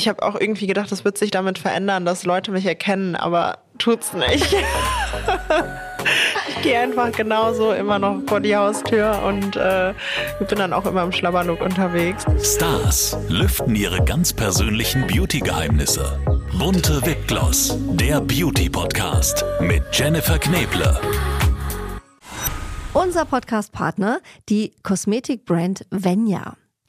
[0.00, 3.58] Ich habe auch irgendwie gedacht, das wird sich damit verändern, dass Leute mich erkennen, aber
[3.76, 4.50] tut's nicht.
[6.48, 9.92] ich gehe einfach genauso immer noch vor die Haustür und äh,
[10.48, 12.24] bin dann auch immer im Schlabberlook unterwegs.
[12.42, 16.18] Stars lüften ihre ganz persönlichen Beauty-Geheimnisse.
[16.58, 20.98] Bunte Wipgloss, der Beauty-Podcast mit Jennifer Kneble.
[22.94, 26.56] Unser Podcast-Partner, die Kosmetikbrand Venya.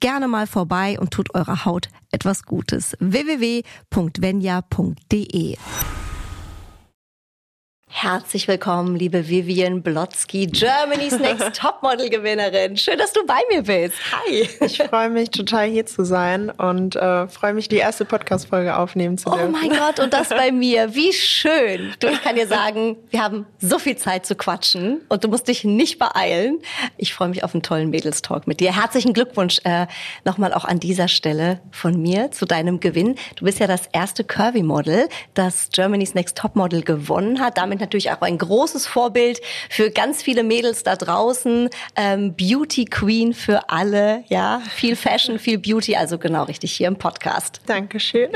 [0.00, 2.96] gerne mal vorbei und tut eurer Haut etwas Gutes.
[3.00, 3.66] www.venya.de
[7.90, 12.76] Herzlich willkommen, liebe Vivian Blotzky, Germany's Next Topmodel Gewinnerin.
[12.76, 13.96] Schön, dass du bei mir bist.
[14.12, 14.48] Hi.
[14.60, 19.16] Ich freue mich total hier zu sein und äh, freue mich, die erste Podcast-Folge aufnehmen
[19.16, 19.46] zu dürfen.
[19.46, 20.94] Oh mein Gott, und das bei mir.
[20.94, 21.94] Wie schön.
[21.98, 25.48] Du, ich kann dir sagen, wir haben so viel Zeit zu quatschen und du musst
[25.48, 26.60] dich nicht beeilen.
[26.98, 28.76] Ich freue mich auf einen tollen Mädels-Talk mit dir.
[28.76, 29.86] Herzlichen Glückwunsch äh,
[30.24, 33.16] nochmal auch an dieser Stelle von mir zu deinem Gewinn.
[33.36, 37.56] Du bist ja das erste Curvy-Model, das Germany's Next Topmodel gewonnen hat.
[37.56, 41.70] Damit natürlich auch ein großes Vorbild für ganz viele Mädels da draußen.
[41.96, 44.60] Ähm, Beauty Queen für alle, ja.
[44.70, 47.60] Viel Fashion, viel Beauty, also genau richtig hier im Podcast.
[47.66, 48.30] Dankeschön.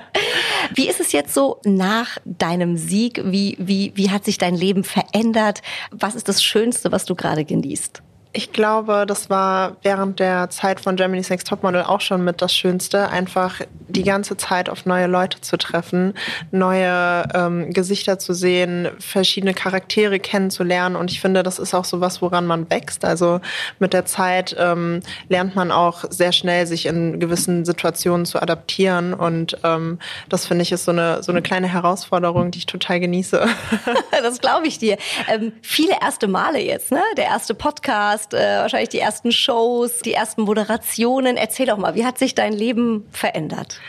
[0.74, 3.20] wie ist es jetzt so nach deinem Sieg?
[3.24, 5.62] Wie, wie, wie hat sich dein Leben verändert?
[5.90, 8.02] Was ist das Schönste, was du gerade genießt?
[8.36, 12.54] Ich glaube, das war während der Zeit von Germany's Next Topmodel auch schon mit das
[12.54, 16.12] Schönste, einfach die ganze Zeit auf neue Leute zu treffen,
[16.50, 20.96] neue ähm, Gesichter zu sehen, verschiedene Charaktere kennenzulernen.
[20.96, 23.06] Und ich finde, das ist auch so was, woran man wächst.
[23.06, 23.40] Also
[23.78, 29.14] mit der Zeit ähm, lernt man auch sehr schnell, sich in gewissen Situationen zu adaptieren.
[29.14, 29.98] Und ähm,
[30.28, 33.46] das finde ich ist so eine so eine kleine Herausforderung, die ich total genieße.
[34.10, 34.98] das glaube ich dir.
[35.26, 37.00] Ähm, viele erste Male jetzt, ne?
[37.16, 41.36] Der erste Podcast hast, äh, wahrscheinlich die ersten Shows, die ersten Moderationen.
[41.36, 43.80] Erzähl doch mal, wie hat sich dein Leben verändert?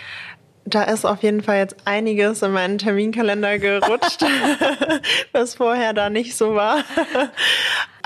[0.66, 4.24] Da ist auf jeden Fall jetzt einiges in meinen Terminkalender gerutscht,
[5.32, 6.84] was vorher da nicht so war.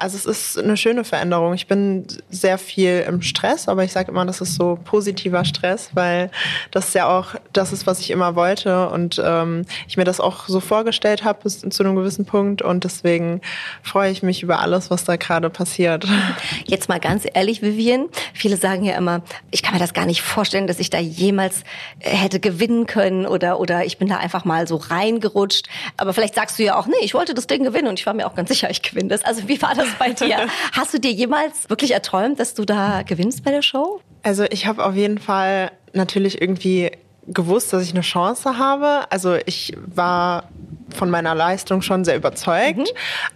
[0.01, 1.53] Also es ist eine schöne Veränderung.
[1.53, 5.91] Ich bin sehr viel im Stress, aber ich sage immer, das ist so positiver Stress,
[5.93, 6.31] weil
[6.71, 10.47] das ja auch das ist, was ich immer wollte und ähm, ich mir das auch
[10.47, 13.41] so vorgestellt habe bis zu einem gewissen Punkt und deswegen
[13.83, 16.07] freue ich mich über alles, was da gerade passiert.
[16.65, 20.23] Jetzt mal ganz ehrlich, Vivian, viele sagen ja immer, ich kann mir das gar nicht
[20.23, 21.63] vorstellen, dass ich da jemals
[21.99, 25.69] äh, hätte gewinnen können oder oder ich bin da einfach mal so reingerutscht.
[25.97, 28.15] Aber vielleicht sagst du ja auch, nee, ich wollte das Ding gewinnen und ich war
[28.15, 29.23] mir auch ganz sicher, ich gewinne das.
[29.23, 30.47] Also wie war das bei dir.
[30.71, 34.01] Hast du dir jemals wirklich erträumt, dass du da gewinnst bei der Show?
[34.23, 36.91] Also ich habe auf jeden Fall natürlich irgendwie
[37.27, 39.11] gewusst, dass ich eine Chance habe.
[39.11, 40.49] Also ich war
[40.93, 42.77] von meiner Leistung schon sehr überzeugt.
[42.77, 42.85] Mhm.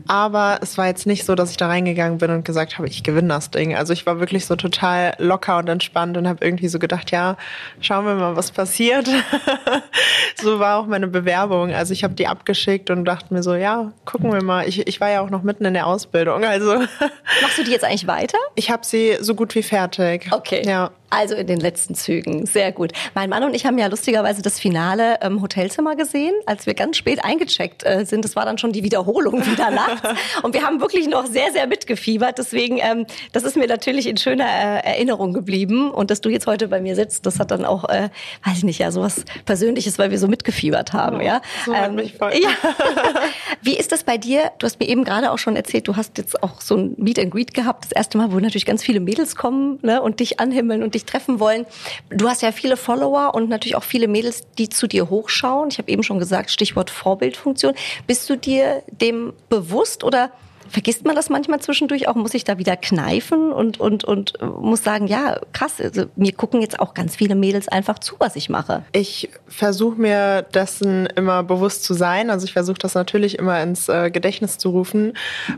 [0.08, 3.04] Aber es war jetzt nicht so, dass ich da reingegangen bin und gesagt habe, ich
[3.04, 3.76] gewinne das Ding.
[3.76, 7.38] Also ich war wirklich so total locker und entspannt und habe irgendwie so gedacht, ja,
[7.82, 9.10] schauen wir mal, was passiert.
[10.36, 11.74] so war auch meine Bewerbung.
[11.74, 14.68] Also ich habe die abgeschickt und dachte mir so, ja, gucken wir mal.
[14.68, 16.44] Ich, ich war ja auch noch mitten in der Ausbildung.
[16.44, 16.76] Also
[17.42, 18.38] Machst du die jetzt eigentlich weiter?
[18.56, 20.28] Ich habe sie so gut wie fertig.
[20.32, 20.64] Okay.
[20.66, 20.92] Ja.
[21.16, 22.46] Also in den letzten Zügen.
[22.46, 22.92] Sehr gut.
[23.14, 26.98] Mein Mann und ich haben ja lustigerweise das Finale im Hotelzimmer gesehen, als wir ganz
[26.98, 28.26] spät eingecheckt äh, sind.
[28.26, 30.10] Das war dann schon die Wiederholung wieder nachts.
[30.44, 32.38] Und wir haben wirklich noch sehr, sehr mitgefiebert.
[32.38, 35.90] Deswegen, ähm, das ist mir natürlich in schöner äh, Erinnerung geblieben.
[35.92, 38.10] Und dass du jetzt heute bei mir sitzt, das hat dann auch, äh,
[38.44, 41.22] weiß ich nicht, ja, sowas Persönliches, weil wir so mitgefiebert haben.
[41.22, 41.42] Ja.
[41.66, 42.34] So ähm, mich voll.
[42.34, 42.50] ja.
[43.62, 44.52] Wie ist das bei dir?
[44.60, 47.20] Du hast mir eben gerade auch schon erzählt, du hast jetzt auch so ein Meet
[47.20, 47.86] and Greet gehabt.
[47.86, 51.05] Das erste Mal, wo natürlich ganz viele Mädels kommen ne, und dich anhimmeln und dich
[51.06, 51.66] dich treffen wollen.
[52.10, 55.70] Du hast ja viele Follower und natürlich auch viele Mädels, die zu dir hochschauen.
[55.70, 57.74] Ich habe eben schon gesagt, Stichwort Vorbildfunktion.
[58.08, 60.32] Bist du dir dem bewusst oder
[60.68, 62.16] Vergisst man das manchmal zwischendurch auch?
[62.16, 66.62] Muss ich da wieder kneifen und, und, und muss sagen, ja, krass, also mir gucken
[66.62, 68.84] jetzt auch ganz viele Mädels einfach zu, was ich mache.
[68.92, 72.30] Ich versuche mir dessen immer bewusst zu sein.
[72.30, 75.14] Also ich versuche das natürlich immer ins äh, Gedächtnis zu rufen.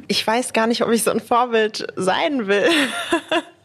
[0.08, 2.66] Ich weiß gar nicht, ob ich so ein Vorbild sein will.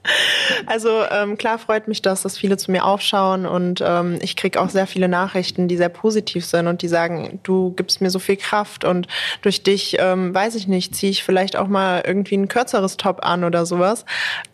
[0.66, 4.60] Also ähm, klar freut mich das, dass viele zu mir aufschauen und ähm, ich kriege
[4.60, 8.18] auch sehr viele Nachrichten, die sehr positiv sind und die sagen, du gibst mir so
[8.18, 9.06] viel Kraft und
[9.42, 13.24] durch dich, ähm, weiß ich nicht, ziehe ich vielleicht auch mal irgendwie ein kürzeres Top
[13.24, 14.04] an oder sowas.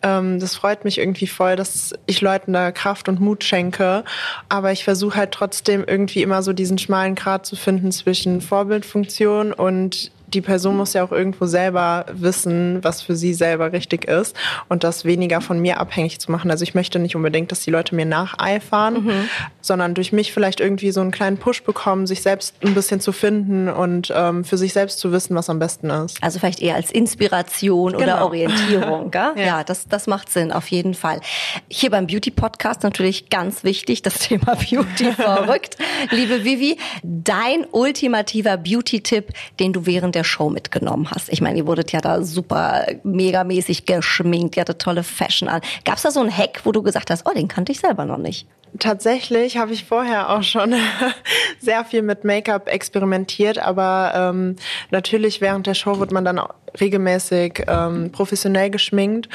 [0.02, 4.04] Ähm, das freut mich irgendwie voll, dass ich Leuten da Kraft und Mut schenke,
[4.48, 9.52] aber ich versuche halt trotzdem irgendwie immer so diesen schmalen Grat zu finden zwischen Vorbildfunktion
[9.52, 14.36] und die Person muss ja auch irgendwo selber wissen, was für sie selber richtig ist
[14.68, 16.50] und das weniger von mir abhängig zu machen.
[16.50, 19.28] Also ich möchte nicht unbedingt, dass die Leute mir nacheifern, mhm.
[19.60, 23.12] sondern durch mich vielleicht irgendwie so einen kleinen Push bekommen, sich selbst ein bisschen zu
[23.12, 26.22] finden und ähm, für sich selbst zu wissen, was am besten ist.
[26.22, 28.02] Also vielleicht eher als Inspiration genau.
[28.02, 29.10] oder Orientierung.
[29.10, 29.32] Gell?
[29.36, 31.20] ja, ja das, das macht Sinn, auf jeden Fall.
[31.68, 35.78] Hier beim Beauty Podcast natürlich ganz wichtig, das Thema Beauty verrückt.
[36.10, 41.28] Liebe Vivi, dein ultimativer Beauty-Tipp, den du während der Show mitgenommen hast?
[41.30, 45.60] Ich meine, ihr wurdet ja da super megamäßig geschminkt, ihr hattet tolle Fashion an.
[45.84, 48.04] Gab es da so einen Hack, wo du gesagt hast, oh, den kannte ich selber
[48.04, 48.46] noch nicht?
[48.78, 50.74] Tatsächlich habe ich vorher auch schon
[51.60, 54.56] sehr viel mit Make-up experimentiert, aber ähm,
[54.90, 56.40] natürlich während der Show wird man dann
[56.78, 59.28] regelmäßig ähm, professionell geschminkt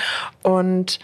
[0.43, 0.99] und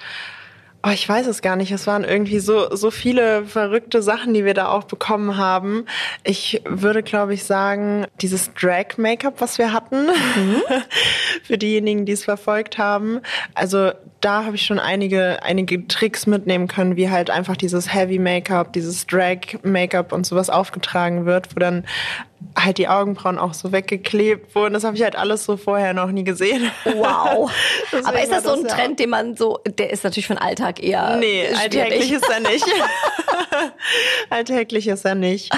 [0.82, 1.72] Oh, ich weiß es gar nicht.
[1.74, 5.86] Es waren irgendwie so, so viele verrückte Sachen, die wir da auch bekommen haben.
[6.24, 10.62] Ich würde, glaube ich, sagen, dieses Drag-Make-up, was wir hatten, mhm.
[11.44, 13.20] für diejenigen, die es verfolgt haben.
[13.56, 13.92] Also
[14.22, 19.06] da habe ich schon einige, einige Tricks mitnehmen können, wie halt einfach dieses Heavy-Make-up, dieses
[19.06, 21.86] Drag-Make-up und sowas aufgetragen wird, wo dann
[22.58, 24.74] halt die Augenbrauen auch so weggeklebt wurden.
[24.74, 26.72] Das habe ich halt alles so vorher noch nie gesehen.
[26.86, 27.52] Wow.
[28.04, 30.42] Aber ist das so ein das, Trend, den man so, der ist natürlich für den
[30.42, 31.18] Alltag eher.
[31.18, 31.60] Nee, schwierig.
[31.60, 32.66] alltäglich ist er nicht.
[34.30, 35.54] alltäglich ist er nicht.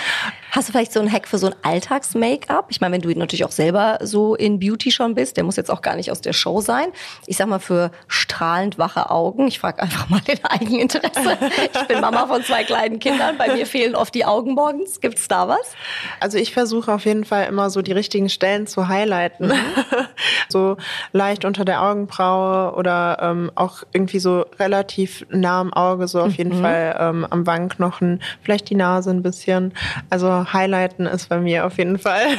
[0.51, 2.65] Hast du vielleicht so einen Hack für so ein Alltags-Make-up?
[2.69, 5.71] Ich meine, wenn du natürlich auch selber so in Beauty schon bist, der muss jetzt
[5.71, 6.88] auch gar nicht aus der Show sein.
[7.25, 9.48] Ich sag mal für strahlend wache Augen.
[9.48, 11.38] Ich frage einfach mal den Eigeninteresse.
[11.74, 13.38] Ich bin Mama von zwei kleinen Kindern.
[13.38, 15.00] Bei mir fehlen oft die Augen morgens.
[15.00, 15.74] Gibt's da was?
[16.19, 19.47] Also ich versuche auf jeden Fall immer so die richtigen Stellen zu highlighten.
[19.47, 19.54] Mhm.
[20.50, 20.75] so
[21.13, 26.36] leicht unter der Augenbraue oder ähm, auch irgendwie so relativ nah am Auge, so auf
[26.36, 26.62] jeden mhm.
[26.62, 29.74] Fall ähm, am Wangenknochen, vielleicht die Nase ein bisschen.
[30.09, 32.28] Also Highlighten ist bei mir auf jeden Fall.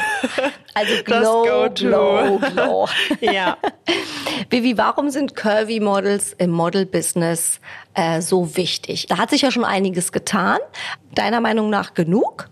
[0.75, 2.89] Also glow, glow, glow.
[3.21, 3.59] ja.
[4.49, 7.61] Vivi, warum sind Curvy Models im Model-Business
[7.93, 9.07] äh, so wichtig?
[9.07, 10.57] Da hat sich ja schon einiges getan.
[11.15, 12.49] Deiner Meinung nach genug?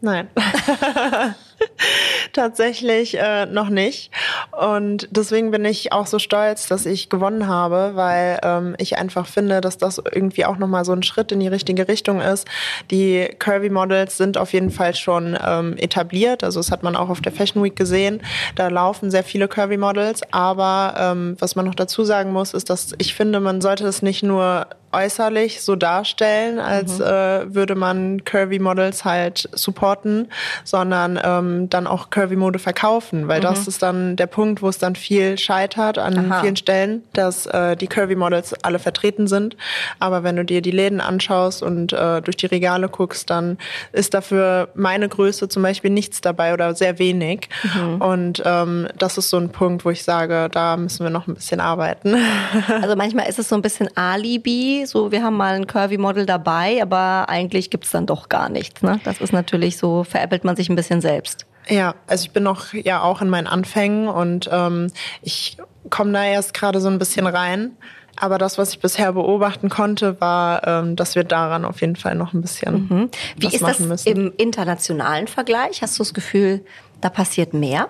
[0.00, 0.30] Nein.
[2.32, 4.10] Tatsächlich äh, noch nicht.
[4.52, 9.26] Und deswegen bin ich auch so stolz, dass ich gewonnen habe, weil ähm, ich einfach
[9.26, 12.46] finde, dass das irgendwie auch nochmal so ein Schritt in die richtige Richtung ist.
[12.90, 16.44] Die Curvy Models sind auf jeden Fall schon ähm, etabliert.
[16.44, 18.20] Also das hat man auch auf der Fashion Week gesehen.
[18.54, 20.20] Da laufen sehr viele Curvy Models.
[20.30, 24.02] Aber ähm, was man noch dazu sagen muss, ist, dass ich finde, man sollte es
[24.02, 27.04] nicht nur äußerlich so darstellen, als mhm.
[27.04, 30.28] äh, würde man Curvy Models halt supporten,
[30.64, 33.44] sondern ähm, dann auch Curvy Mode verkaufen, weil mhm.
[33.44, 36.40] das ist dann der Punkt, wo es dann viel scheitert an Aha.
[36.40, 39.56] vielen Stellen, dass äh, die Curvy Models alle vertreten sind.
[39.98, 43.58] Aber wenn du dir die Läden anschaust und äh, durch die Regale guckst, dann
[43.92, 47.48] ist dafür meine Größe zum Beispiel nichts dabei oder sehr wenig.
[47.74, 48.00] Mhm.
[48.00, 51.34] Und ähm, das ist so ein Punkt, wo ich sage, da müssen wir noch ein
[51.34, 52.16] bisschen arbeiten.
[52.68, 56.80] Also manchmal ist es so ein bisschen Alibi so wir haben mal ein Curvy-Model dabei,
[56.82, 58.82] aber eigentlich gibt's dann doch gar nichts.
[58.82, 59.00] Ne?
[59.04, 61.37] Das ist natürlich so, veräppelt man sich ein bisschen selbst.
[61.68, 64.90] Ja, also ich bin noch ja auch in meinen Anfängen und ähm,
[65.22, 65.58] ich
[65.90, 67.76] komme da erst gerade so ein bisschen rein.
[68.20, 72.16] Aber das, was ich bisher beobachten konnte, war, ähm, dass wir daran auf jeden Fall
[72.16, 72.88] noch ein bisschen.
[72.88, 73.10] Mhm.
[73.36, 74.08] Wie ist das müssen.
[74.08, 75.82] im internationalen Vergleich?
[75.82, 76.64] Hast du das Gefühl,
[77.00, 77.88] da passiert mehr?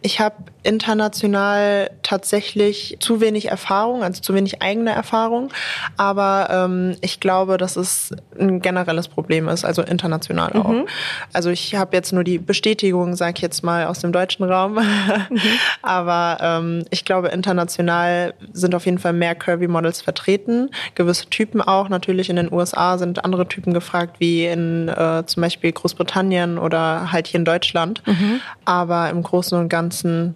[0.00, 5.50] Ich habe international tatsächlich zu wenig Erfahrung, also zu wenig eigene Erfahrung.
[5.96, 10.68] Aber ähm, ich glaube, dass es ein generelles Problem ist, also international auch.
[10.68, 10.86] Mhm.
[11.32, 14.74] Also ich habe jetzt nur die Bestätigung, sag ich jetzt mal, aus dem deutschen Raum.
[14.74, 15.40] Mhm.
[15.82, 20.70] Aber ähm, ich glaube, international sind auf jeden Fall mehr Curvy-Models vertreten.
[20.94, 21.88] Gewisse Typen auch.
[21.88, 27.12] Natürlich in den USA sind andere Typen gefragt, wie in äh, zum Beispiel Großbritannien oder
[27.12, 28.02] halt hier in Deutschland.
[28.06, 28.40] Mhm.
[28.64, 30.34] Aber im Großen und Ganzen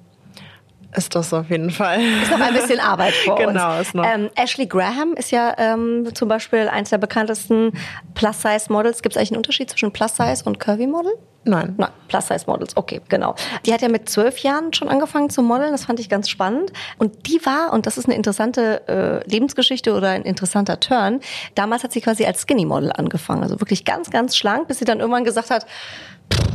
[0.97, 2.01] ist das auf jeden Fall.
[2.23, 3.89] Ist noch ein bisschen Arbeit vor genau, uns.
[3.89, 4.05] Ist noch.
[4.05, 7.73] Ähm, Ashley Graham ist ja ähm, zum Beispiel eines der bekanntesten
[8.15, 9.03] Plus-Size-Models.
[9.03, 11.13] Gibt es eigentlich einen Unterschied zwischen Plus-Size und Curvy-Model?
[11.47, 11.75] Nein.
[11.77, 13.37] Nein, Plus-Size-Models, okay, genau.
[13.65, 16.73] Die hat ja mit zwölf Jahren schon angefangen zu modeln, das fand ich ganz spannend.
[16.99, 21.21] Und die war, und das ist eine interessante äh, Lebensgeschichte oder ein interessanter Turn,
[21.55, 24.99] damals hat sie quasi als Skinny-Model angefangen, also wirklich ganz, ganz schlank, bis sie dann
[24.99, 25.67] irgendwann gesagt hat,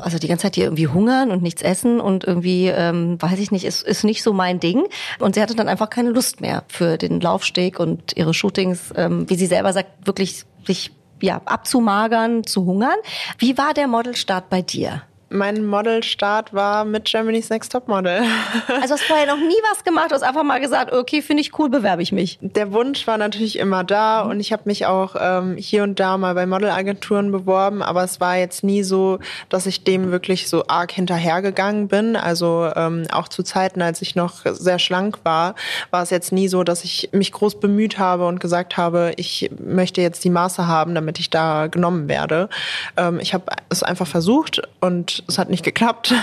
[0.01, 3.51] also die ganze Zeit hier irgendwie hungern und nichts essen und irgendwie, ähm, weiß ich
[3.51, 4.86] nicht, ist, ist nicht so mein Ding.
[5.20, 9.30] Und sie hatte dann einfach keine Lust mehr für den Laufsteg und ihre Shootings, ähm,
[9.30, 12.98] wie sie selber sagt, wirklich sich ja, abzumagern, zu hungern.
[13.38, 15.04] Wie war der Modelstart bei dir?
[15.32, 18.22] Mein Modelstart war mit Germany's Next Top Model.
[18.82, 21.70] Also hast vorher noch nie was gemacht, hast einfach mal gesagt, okay, finde ich cool,
[21.70, 22.40] bewerbe ich mich.
[22.42, 26.18] Der Wunsch war natürlich immer da und ich habe mich auch ähm, hier und da
[26.18, 29.20] mal bei Modelagenturen beworben, aber es war jetzt nie so,
[29.50, 32.16] dass ich dem wirklich so arg hinterhergegangen bin.
[32.16, 35.56] Also ähm, auch zu Zeiten, als ich noch sehr schlank war,
[35.92, 39.52] war es jetzt nie so, dass ich mich groß bemüht habe und gesagt habe, ich
[39.60, 42.50] möchte jetzt die Maße haben, damit ich da genommen werde.
[42.98, 46.13] Ähm, ich habe es einfach versucht und es hat nicht geklappt.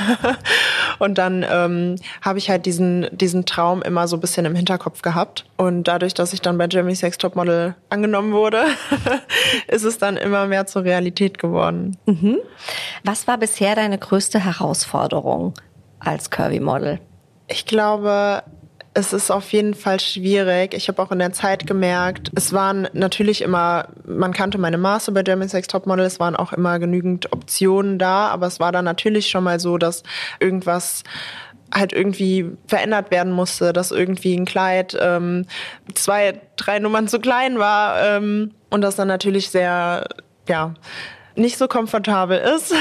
[0.99, 5.03] und dann ähm, habe ich halt diesen, diesen Traum immer so ein bisschen im Hinterkopf
[5.03, 5.45] gehabt.
[5.57, 8.65] Und dadurch, dass ich dann bei Jeremy's Sex Topmodel angenommen wurde,
[9.69, 11.97] ist es dann immer mehr zur Realität geworden.
[12.07, 12.39] Mhm.
[13.05, 15.55] Was war bisher deine größte Herausforderung
[15.99, 17.01] als Curvy-Model?
[17.49, 18.43] Ich glaube,
[18.99, 20.75] es ist auf jeden Fall schwierig.
[20.75, 25.13] Ich habe auch in der Zeit gemerkt, es waren natürlich immer, man kannte meine Maße
[25.13, 28.85] bei German Sex Topmodel, es waren auch immer genügend Optionen da, aber es war dann
[28.85, 30.03] natürlich schon mal so, dass
[30.41, 31.05] irgendwas
[31.73, 35.47] halt irgendwie verändert werden musste, dass irgendwie ein Kleid ähm,
[35.95, 40.09] zwei, drei Nummern zu klein war ähm, und das dann natürlich sehr,
[40.49, 40.75] ja,
[41.39, 42.75] nicht so komfortabel ist.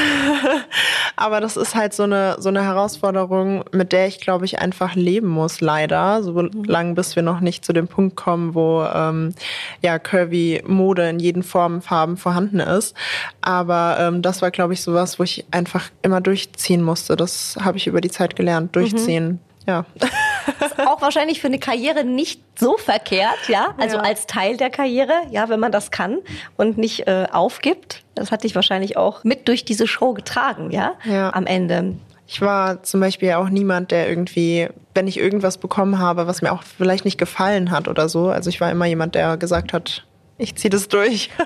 [1.15, 4.95] Aber das ist halt so eine, so eine Herausforderung, mit der ich, glaube ich, einfach
[4.95, 6.23] leben muss, leider.
[6.23, 9.33] So lange, bis wir noch nicht zu dem Punkt kommen, wo ähm,
[9.81, 12.95] ja curvy Mode in jeden Formen, Farben vorhanden ist.
[13.41, 17.15] Aber ähm, das war, glaube ich, sowas, wo ich einfach immer durchziehen musste.
[17.15, 19.27] Das habe ich über die Zeit gelernt, durchziehen.
[19.27, 19.39] Mhm.
[19.67, 19.85] Ja.
[20.47, 23.73] ist auch wahrscheinlich für eine Karriere nicht so verkehrt, ja.
[23.77, 24.03] Also ja.
[24.03, 26.17] als Teil der Karriere, ja, wenn man das kann
[26.57, 28.03] und nicht äh, aufgibt.
[28.15, 30.93] Das hat dich wahrscheinlich auch mit durch diese Show getragen, ja.
[31.05, 31.33] ja.
[31.33, 31.95] Am Ende.
[32.27, 36.51] Ich war zum Beispiel auch niemand, der irgendwie, wenn ich irgendwas bekommen habe, was mir
[36.51, 38.27] auch vielleicht nicht gefallen hat oder so.
[38.27, 40.05] Also ich war immer jemand, der gesagt hat,
[40.37, 41.29] ich ziehe das durch.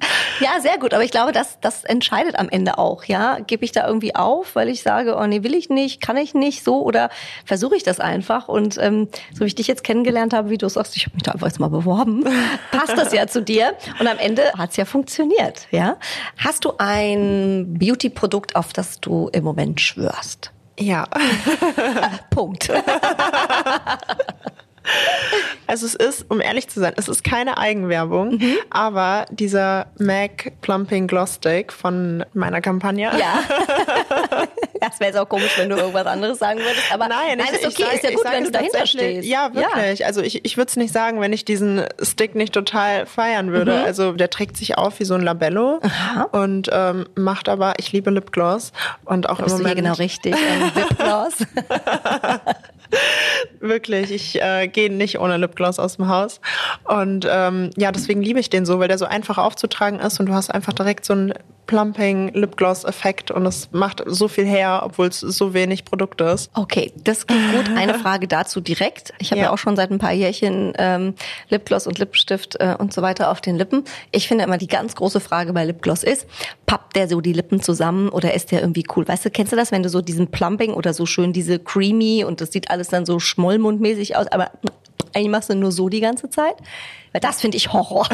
[0.40, 0.94] Ja, sehr gut.
[0.94, 3.04] Aber ich glaube, das, das entscheidet am Ende auch.
[3.04, 6.16] Ja, gebe ich da irgendwie auf, weil ich sage, oh nee, will ich nicht, kann
[6.16, 7.10] ich nicht, so oder
[7.44, 8.48] versuche ich das einfach?
[8.48, 11.24] Und ähm, so wie ich dich jetzt kennengelernt habe, wie du sagst, ich habe mich
[11.24, 12.24] da einfach jetzt mal beworben,
[12.70, 13.74] passt das ja zu dir.
[13.98, 15.66] Und am Ende hat's ja funktioniert.
[15.70, 15.96] Ja,
[16.38, 20.52] hast du ein Beauty-Produkt, auf das du im Moment schwörst?
[20.78, 21.06] Ja.
[22.30, 22.70] Punkt.
[25.70, 28.56] Also es ist, um ehrlich zu sein, es ist keine Eigenwerbung, mhm.
[28.70, 33.08] aber dieser MAC Plumping Gloss Stick von meiner Kampagne.
[33.16, 33.44] Ja.
[34.80, 36.92] das wäre jetzt auch komisch, wenn du irgendwas anderes sagen würdest.
[36.92, 39.28] Aber nein, nein ich, ist okay, sag, ist ja gut, wenn du dahinter stehst.
[39.28, 40.00] Ja, wirklich.
[40.00, 40.06] Ja.
[40.06, 43.78] Also ich, ich würde es nicht sagen, wenn ich diesen Stick nicht total feiern würde.
[43.78, 43.84] Mhm.
[43.84, 46.22] Also der trägt sich auf wie so ein Labello Aha.
[46.32, 48.72] und ähm, macht aber, ich liebe Lipgloss
[49.04, 49.78] und auch da bist im Moment.
[49.78, 51.34] Du hier genau richtig, ähm, Lipgloss.
[53.60, 56.40] Wirklich, ich äh, gehe nicht ohne Lipgloss aus dem Haus.
[56.84, 60.26] Und ähm, ja, deswegen liebe ich den so, weil der so einfach aufzutragen ist und
[60.26, 61.34] du hast einfach direkt so einen
[61.70, 66.50] Plumping Lipgloss-Effekt und es macht so viel her, obwohl es so wenig Produkt ist.
[66.54, 67.70] Okay, das geht gut.
[67.76, 69.12] Eine Frage dazu direkt.
[69.20, 69.46] Ich habe ja.
[69.46, 69.52] ja.
[69.52, 71.14] auch schon seit ein paar Jährchen ähm,
[71.48, 73.84] Lipgloss und Lippenstift äh, und so weiter auf den Lippen.
[74.10, 76.26] Ich finde immer die ganz große Frage bei Lipgloss ist,
[76.66, 79.06] pappt der so die Lippen zusammen oder ist der irgendwie cool?
[79.06, 82.24] Weißt du, kennst du das, wenn du so diesen Plumping oder so schön diese creamy
[82.24, 84.50] und das sieht alles dann so schmollmundmäßig aus, aber
[85.14, 86.54] eigentlich machst du nur so die ganze Zeit.
[87.12, 88.08] Weil das finde ich Horror.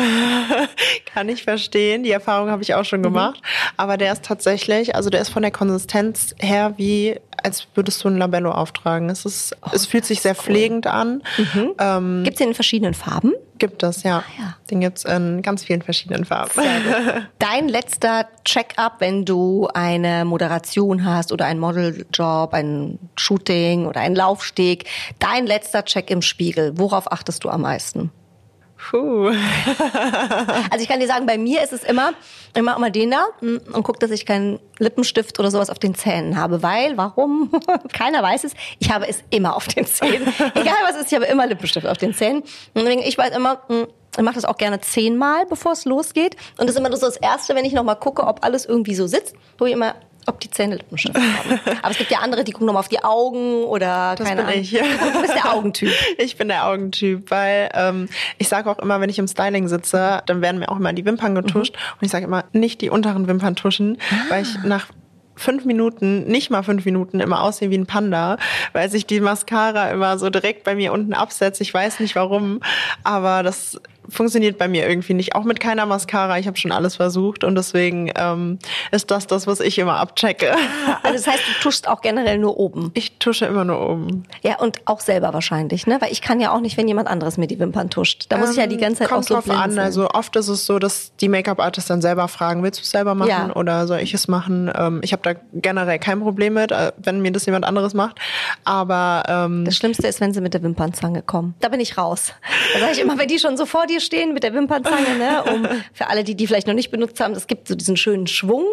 [1.12, 2.02] Kann ich verstehen.
[2.02, 3.04] Die Erfahrung habe ich auch schon mhm.
[3.04, 3.40] gemacht.
[3.42, 3.72] Mhm.
[3.76, 8.08] Aber der ist tatsächlich, also der ist von der Konsistenz her wie, als würdest du
[8.08, 9.10] ein Labello auftragen.
[9.10, 10.44] Es ist, oh, es fühlt sich sehr cool.
[10.44, 11.22] pflegend an.
[11.36, 11.72] Mhm.
[11.78, 13.32] Ähm, Gibt es den in verschiedenen Farben?
[13.58, 14.18] Gibt es, ja.
[14.18, 14.56] Ah, ja.
[14.70, 16.50] Den gibt es in ganz vielen verschiedenen Farben.
[17.38, 24.14] Dein letzter Check-up, wenn du eine Moderation hast oder einen Modeljob, ein Shooting oder einen
[24.14, 24.84] Laufsteg.
[25.18, 26.72] Dein letzter Check im Spiegel.
[26.76, 28.10] Worauf achtest du am meisten?
[28.76, 29.28] Puh.
[30.70, 32.12] also ich kann dir sagen, bei mir ist es immer,
[32.54, 35.94] ich mache immer den da und gucke, dass ich keinen Lippenstift oder sowas auf den
[35.94, 36.62] Zähnen habe.
[36.62, 37.50] Weil, warum?
[37.92, 38.52] Keiner weiß es.
[38.78, 40.26] Ich habe es immer auf den Zähnen.
[40.54, 42.42] Egal was ist, ich habe immer Lippenstift auf den Zähnen.
[42.42, 46.36] Und deswegen, ich weiß immer, hm, ich mache das auch gerne zehnmal, bevor es losgeht.
[46.58, 49.06] Und das ist immer so das Erste, wenn ich nochmal gucke, ob alles irgendwie so
[49.06, 49.94] sitzt, wo ich immer
[50.26, 51.60] ob die Zähne Lippenstift haben.
[51.82, 54.60] Aber es gibt ja andere, die gucken nochmal auf die Augen oder das keine Ahnung.
[54.60, 54.70] Ich.
[54.70, 55.92] Du bist der Augentyp.
[56.18, 60.22] Ich bin der Augentyp, weil ähm, ich sage auch immer, wenn ich im Styling sitze,
[60.26, 61.74] dann werden mir auch immer die Wimpern getuscht.
[61.74, 61.92] Mhm.
[62.00, 64.30] Und ich sage immer, nicht die unteren Wimpern tuschen, ah.
[64.30, 64.88] weil ich nach
[65.36, 68.38] fünf Minuten, nicht mal fünf Minuten, immer aussehe wie ein Panda,
[68.72, 71.60] weil sich die Mascara immer so direkt bei mir unten absetzt.
[71.60, 72.60] Ich weiß nicht warum,
[73.04, 75.34] aber das funktioniert bei mir irgendwie nicht.
[75.34, 76.38] Auch mit keiner Mascara.
[76.38, 78.58] Ich habe schon alles versucht und deswegen ähm,
[78.90, 80.52] ist das das, was ich immer abchecke.
[81.02, 82.90] Also das heißt, du tuschst auch generell nur oben.
[82.94, 84.24] Ich tusche immer nur oben.
[84.42, 86.00] Ja, und auch selber wahrscheinlich, ne?
[86.00, 88.26] Weil ich kann ja auch nicht, wenn jemand anderes mir die Wimpern tuscht.
[88.28, 89.78] Da muss ich ja die ganze Zeit Kommt auch so drauf an.
[89.78, 93.14] Also oft ist es so, dass die Make-up-Artists dann selber fragen, willst du es selber
[93.14, 93.54] machen Ja.
[93.54, 94.70] oder soll ich es machen?
[94.76, 98.18] Ähm, ich habe da generell kein Problem mit, äh, wenn mir das jemand anderes macht.
[98.64, 101.54] Aber ähm, Das Schlimmste ist, wenn sie mit der Wimpernzange kommen.
[101.60, 102.32] Da bin ich raus.
[102.74, 105.44] Da sage ich immer, wenn die schon so vor dir stehen mit der Wimpernzange, ne,
[105.52, 108.26] um für alle, die die vielleicht noch nicht benutzt haben, es gibt so diesen schönen
[108.26, 108.64] Schwung.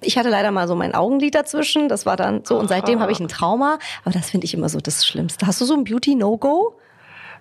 [0.00, 3.12] Ich hatte leider mal so mein Augenlid dazwischen, das war dann so und seitdem habe
[3.12, 5.46] ich ein Trauma, aber das finde ich immer so das Schlimmste.
[5.46, 6.74] Hast du so ein Beauty No-Go?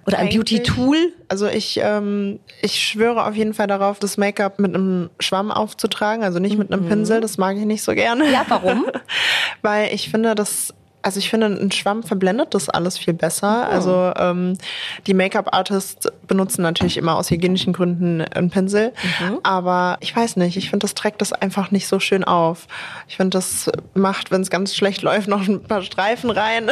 [0.08, 1.12] Oder ein Beauty-Tool?
[1.28, 6.24] Also ich, ähm, ich schwöre auf jeden Fall darauf, das Make-up mit einem Schwamm aufzutragen,
[6.24, 7.20] also nicht mit einem Pinsel.
[7.20, 8.24] Das mag ich nicht so gerne.
[8.24, 8.32] Mhm.
[8.32, 8.86] Ja, warum?
[9.62, 10.74] Weil ich finde, das,
[11.08, 13.70] also ich finde, ein Schwamm verblendet das alles viel besser.
[13.70, 13.74] Oh.
[13.74, 14.58] Also ähm,
[15.08, 18.92] die Make-up-Artists benutzen natürlich immer aus hygienischen Gründen einen Pinsel.
[19.22, 19.40] Mhm.
[19.44, 22.68] Aber ich weiß nicht, ich finde, das trägt das einfach nicht so schön auf.
[23.08, 26.70] Ich finde, das macht, wenn es ganz schlecht läuft, noch ein paar Streifen rein.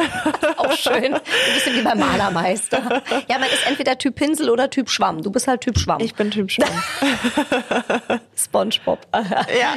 [0.57, 1.13] Auch schön.
[1.13, 1.21] Ein
[1.53, 3.01] bisschen wie beim Malermeister.
[3.29, 5.21] Ja, man ist entweder Typ Pinsel oder Typ Schwamm.
[5.21, 6.01] Du bist halt Typ Schwamm.
[6.01, 6.67] Ich bin Typ Schwamm.
[8.35, 8.99] Spongebob.
[9.13, 9.73] ja.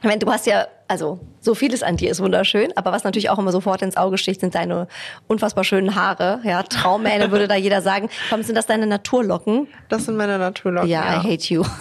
[0.00, 3.30] Ich meine, du hast ja, also so vieles an dir ist wunderschön, aber was natürlich
[3.30, 4.88] auch immer sofort ins Auge sticht, sind deine
[5.26, 6.40] unfassbar schönen Haare.
[6.44, 8.08] Ja, Traummähne würde da jeder sagen.
[8.30, 9.68] Warum sind das deine Naturlocken?
[9.88, 10.88] Das sind meine Naturlocken.
[10.88, 11.64] Ja, I hate you.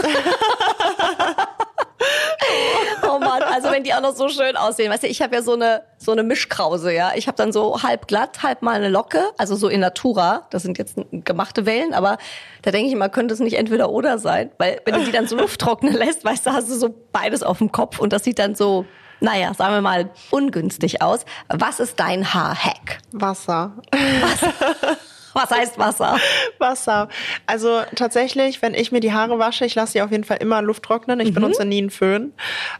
[3.07, 4.89] Oh Mann, also wenn die auch noch so schön aussehen.
[4.89, 7.11] Weißt du, ich habe ja so eine so eine Mischkrause, ja.
[7.15, 10.47] Ich habe dann so halb glatt, halb mal eine Locke, also so in Natura.
[10.49, 12.17] Das sind jetzt gemachte Wellen, aber
[12.61, 15.27] da denke ich immer, könnte es nicht entweder oder sein, weil wenn du die dann
[15.27, 18.23] so Luft trocknen lässt, weißt du, hast du so beides auf dem Kopf und das
[18.23, 18.85] sieht dann so
[19.21, 21.25] naja, sagen wir mal, ungünstig aus.
[21.47, 22.99] Was ist dein Haarhack?
[23.13, 23.73] Wasser.
[25.35, 26.17] Was heißt Wasser?
[26.59, 27.09] Wasser.
[27.45, 30.61] Also tatsächlich, wenn ich mir die Haare wasche, ich lasse sie auf jeden Fall immer
[30.61, 31.19] Luft trocknen.
[31.19, 32.33] Ich benutze nie einen Föhn.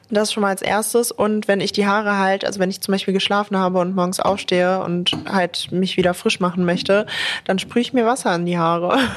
[0.10, 1.12] Das schon mal als erstes.
[1.12, 4.22] Und wenn ich die Haare halt, also wenn ich zum Beispiel geschlafen habe und morgens
[4.22, 7.06] aufstehe und halt mich wieder frisch machen möchte,
[7.44, 9.00] dann sprühe ich mir Wasser in die Haare.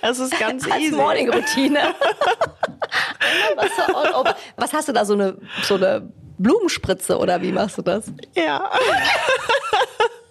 [0.00, 0.94] Es ist ganz Als easy.
[0.94, 1.80] Morning-Routine.
[3.50, 4.36] Einmal Wasser over.
[4.56, 6.08] Was hast du da, so eine, so eine
[6.38, 8.04] Blumenspritze oder wie machst du das?
[8.34, 8.70] Ja.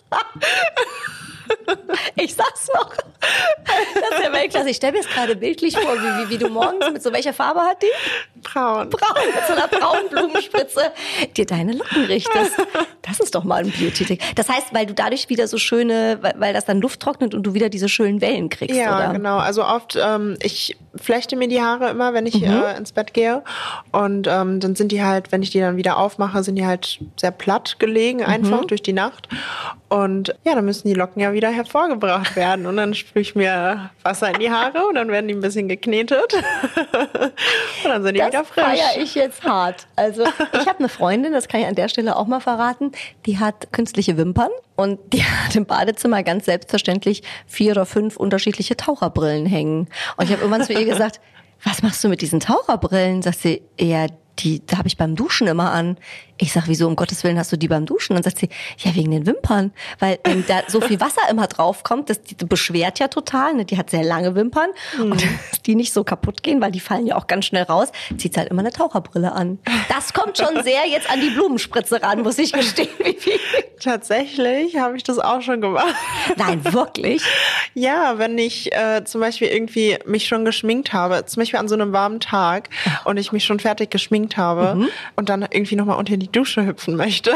[2.16, 2.94] Ich sag's noch.
[2.96, 4.70] Das ist ja Weltklasse.
[4.70, 7.34] Ich stelle mir jetzt gerade bildlich vor, wie, wie, wie du morgens mit so welcher
[7.34, 8.37] Farbe hat die?
[8.42, 8.90] Braun.
[8.90, 10.92] Braun, mit so einer braunen Blumenspritze
[11.36, 12.52] dir deine Locken richtest.
[13.02, 14.22] Das ist doch mal ein Beauty-Tick.
[14.36, 17.54] Das heißt, weil du dadurch wieder so schöne, weil, das dann Luft trocknet und du
[17.54, 19.14] wieder diese schönen Wellen kriegst, Ja, oder?
[19.14, 19.38] genau.
[19.38, 22.28] Also oft, ähm, ich flechte mir die Haare immer, wenn Mhm.
[22.28, 23.44] ich äh, ins Bett gehe.
[23.92, 27.00] Und ähm, dann sind die halt, wenn ich die dann wieder aufmache, sind die halt
[27.18, 28.68] sehr platt gelegen, einfach Mhm.
[28.68, 29.28] durch die Nacht.
[29.90, 32.66] Und ja, dann müssen die Locken ja wieder hervorgebracht werden.
[32.66, 35.70] Und dann sprühe ich mir Wasser in die Haare und dann werden die ein bisschen
[35.70, 36.34] geknetet.
[37.84, 39.88] und dann sind die Das feiere ich jetzt hart.
[39.96, 42.92] Also ich habe eine Freundin, das kann ich an der Stelle auch mal verraten,
[43.26, 48.78] die hat künstliche Wimpern und die hat im Badezimmer ganz selbstverständlich vier oder fünf unterschiedliche
[48.78, 49.88] Taucherbrillen hängen.
[50.18, 51.20] Und ich habe irgendwann zu ihr gesagt,
[51.64, 53.22] was machst du mit diesen Taucherbrillen?
[53.22, 54.08] Sagt sie, ja,
[54.40, 55.98] die da habe ich beim Duschen immer an.
[56.40, 58.14] Ich sag, wieso um Gottes Willen hast du die beim Duschen?
[58.14, 59.72] Dann sagt sie, ja, wegen den Wimpern.
[59.98, 63.56] Weil wenn da so viel Wasser immer draufkommt, das die beschwert ja total.
[63.56, 63.66] Ne?
[63.66, 64.70] Die hat sehr lange Wimpern
[65.00, 67.92] und dass die nicht so kaputt gehen, weil die fallen ja auch ganz schnell raus,
[68.18, 69.58] zieht halt immer eine Taucherbrille an.
[69.90, 72.88] Das kommt schon sehr jetzt an die Blumenspritze ran, muss ich gestehen.
[73.80, 75.96] Tatsächlich habe ich das auch schon gemacht.
[76.36, 77.24] Nein, wirklich.
[77.74, 81.76] Ja, wenn ich äh, zum Beispiel irgendwie mich schon geschminkt habe, zum Beispiel an so
[81.76, 82.70] einem warmen Tag
[83.06, 86.98] und ich mich schon fertig geschminkt habe und dann irgendwie nochmal unter die Dusche hüpfen
[86.98, 87.32] möchte,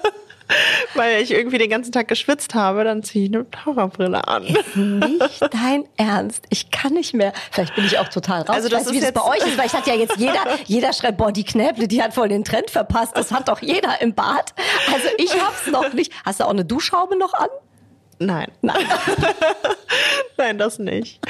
[0.94, 4.42] weil ich irgendwie den ganzen Tag geschwitzt habe, dann ziehe ich eine Taucherbrille an.
[4.74, 6.44] Nicht dein Ernst.
[6.50, 7.32] Ich kann nicht mehr.
[7.50, 8.50] Vielleicht bin ich auch total raus.
[8.50, 9.50] Also das ich weiß, wie ist das bei euch ist.
[9.50, 12.70] Vielleicht hat ja jetzt jeder, jeder schreibt, boah, die Knäble, die hat voll den Trend
[12.70, 13.16] verpasst.
[13.16, 14.54] Das hat doch jeder im Bad.
[14.92, 16.12] Also ich hab's noch nicht.
[16.24, 17.48] Hast du auch eine Duschhaube noch an?
[18.18, 18.46] Nein.
[18.62, 18.76] Nein.
[20.38, 21.20] Nein, das nicht.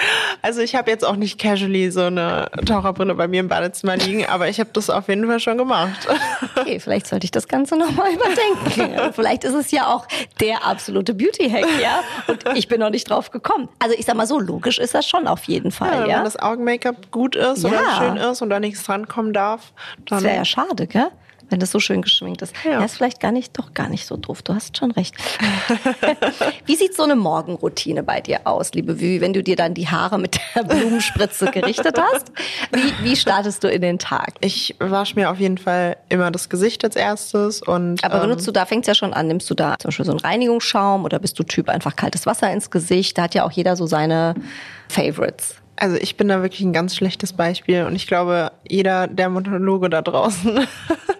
[0.43, 4.27] Also ich habe jetzt auch nicht casually so eine Taucherbrille bei mir im Badezimmer liegen,
[4.27, 6.09] aber ich habe das auf jeden Fall schon gemacht.
[6.57, 9.13] Okay, vielleicht sollte ich das Ganze nochmal überdenken.
[9.15, 10.07] Vielleicht ist es ja auch
[10.41, 12.01] der absolute Beauty-Hack, ja?
[12.27, 13.69] Und ich bin noch nicht drauf gekommen.
[13.79, 16.25] Also ich sag mal so, logisch ist das schon auf jeden Ja, Fall, wenn ja?
[16.25, 17.69] das Augen-Make-up gut ist Ja.
[17.69, 19.73] oder schön ist und da nichts drankommen darf,
[20.07, 21.09] dann Das wäre ja schade, gell?
[21.49, 22.55] Wenn das so schön geschminkt ist.
[22.65, 22.81] Ja.
[22.81, 24.43] Er ist vielleicht gar nicht, doch gar nicht so doof.
[24.43, 25.15] Du hast schon recht.
[26.67, 29.89] wie sieht so eine Morgenroutine bei dir aus, liebe Vivi, wenn du dir dann die
[29.89, 32.33] Haare mit der Blumenspritze gerichtet hast?
[32.73, 34.35] Wie, wie startest du in den Tag?
[34.41, 38.03] Ich wasche mir auf jeden Fall immer das Gesicht als erstes und.
[38.05, 40.13] Aber benutzt ähm, du da, fängt's ja schon an, nimmst du da zum Beispiel so
[40.13, 43.17] einen Reinigungsschaum oder bist du Typ einfach kaltes Wasser ins Gesicht?
[43.19, 44.35] Da hat ja auch jeder so seine
[44.89, 45.57] Favorites.
[45.79, 50.01] Also ich bin da wirklich ein ganz schlechtes Beispiel und ich glaube, jeder Dermatologe da
[50.01, 50.59] draußen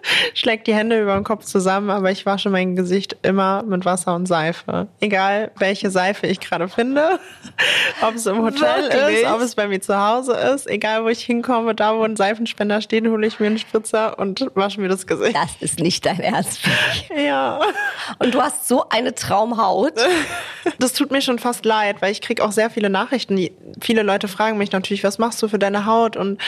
[0.33, 4.15] schlägt die Hände über den Kopf zusammen, aber ich wasche mein Gesicht immer mit Wasser
[4.15, 4.87] und Seife.
[4.99, 7.19] Egal, welche Seife ich gerade finde,
[8.01, 9.23] ob es im Hotel wirklich?
[9.23, 12.15] ist, ob es bei mir zu Hause ist, egal wo ich hinkomme, da wo ein
[12.15, 15.35] Seifenspender steht, hole ich mir einen Spritzer und wasche mir das Gesicht.
[15.35, 16.61] Das ist nicht dein Ernst.
[17.15, 17.59] ja.
[18.19, 19.93] Und du hast so eine Traumhaut.
[20.79, 23.49] Das tut mir schon fast leid, weil ich kriege auch sehr viele Nachrichten.
[23.81, 26.15] Viele Leute fragen, fragen mich natürlich, was machst du für deine Haut?
[26.15, 26.39] Und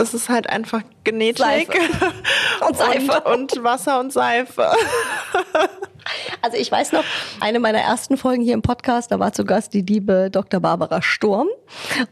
[0.00, 1.72] es ist halt einfach Genetik Seife.
[2.66, 4.70] und Seife und, und Wasser und Seife.
[6.42, 7.04] Also ich weiß noch,
[7.40, 10.58] eine meiner ersten Folgen hier im Podcast, da war zu Gast die liebe Dr.
[10.58, 11.46] Barbara Sturm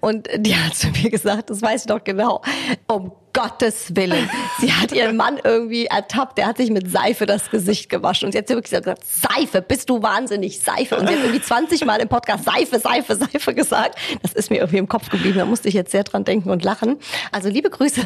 [0.00, 2.42] und die hat zu mir gesagt, das weiß ich doch genau,
[2.86, 4.28] um Gottes Willen.
[4.58, 8.26] Sie hat ihren Mann irgendwie ertappt, der hat sich mit Seife das Gesicht gewaschen.
[8.26, 10.96] Und sie hat wirklich gesagt, Seife, bist du wahnsinnig, Seife.
[10.96, 13.96] Und sie hat irgendwie 20 Mal im Podcast Seife, Seife, Seife gesagt.
[14.22, 15.38] Das ist mir irgendwie im Kopf geblieben.
[15.38, 16.96] Da musste ich jetzt sehr dran denken und lachen.
[17.30, 18.00] Also liebe Grüße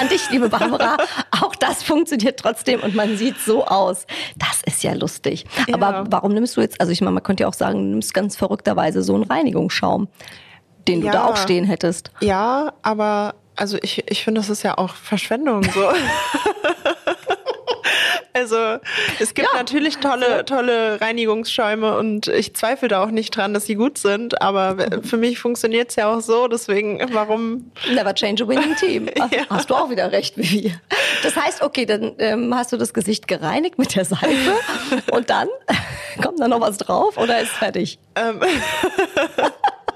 [0.00, 0.96] an dich, liebe Barbara.
[1.38, 4.06] Auch das funktioniert trotzdem und man sieht so aus.
[4.36, 5.44] Das ist ja lustig.
[5.70, 6.04] Aber ja.
[6.08, 8.36] warum nimmst du jetzt, also ich meine, man könnte ja auch sagen, du nimmst ganz
[8.36, 10.08] verrückterweise so einen Reinigungsschaum,
[10.88, 11.12] den ja.
[11.12, 12.10] du da auch stehen hättest.
[12.20, 15.92] Ja, aber also ich, ich finde, das ist ja auch Verschwendung so.
[18.34, 18.78] Also
[19.18, 19.58] es gibt ja.
[19.58, 24.40] natürlich tolle, tolle Reinigungsschäume und ich zweifle da auch nicht dran, dass sie gut sind,
[24.40, 27.72] aber für mich funktioniert es ja auch so, deswegen warum...
[27.92, 29.08] Never change a winning team.
[29.32, 29.42] ja.
[29.50, 30.80] Hast du auch wieder recht wie wir.
[31.24, 34.54] Das heißt, okay, dann ähm, hast du das Gesicht gereinigt mit der Seife
[35.10, 35.48] und dann
[36.22, 37.98] kommt da noch was drauf oder ist fertig?
[38.14, 38.40] Ähm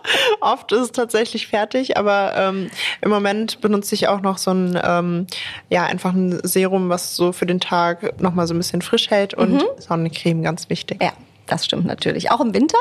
[0.41, 4.79] Oft ist es tatsächlich fertig, aber ähm, im Moment benutze ich auch noch so ein,
[4.83, 5.27] ähm,
[5.71, 9.35] ja, einfach ein Serum, was so für den Tag nochmal so ein bisschen frisch hält
[9.35, 9.65] und mhm.
[9.79, 11.03] Sonnencreme ganz wichtig.
[11.03, 11.13] Ja,
[11.47, 12.31] das stimmt natürlich.
[12.31, 12.79] Auch im Winter?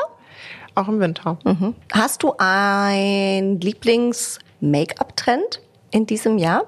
[0.74, 1.38] Auch im Winter.
[1.44, 1.74] Mhm.
[1.92, 6.64] Hast du ein Lieblings-Make-up-Trend in diesem Jahr?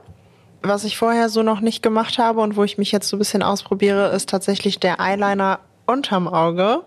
[0.63, 3.19] Was ich vorher so noch nicht gemacht habe und wo ich mich jetzt so ein
[3.19, 6.83] bisschen ausprobiere, ist tatsächlich der Eyeliner unterm Auge.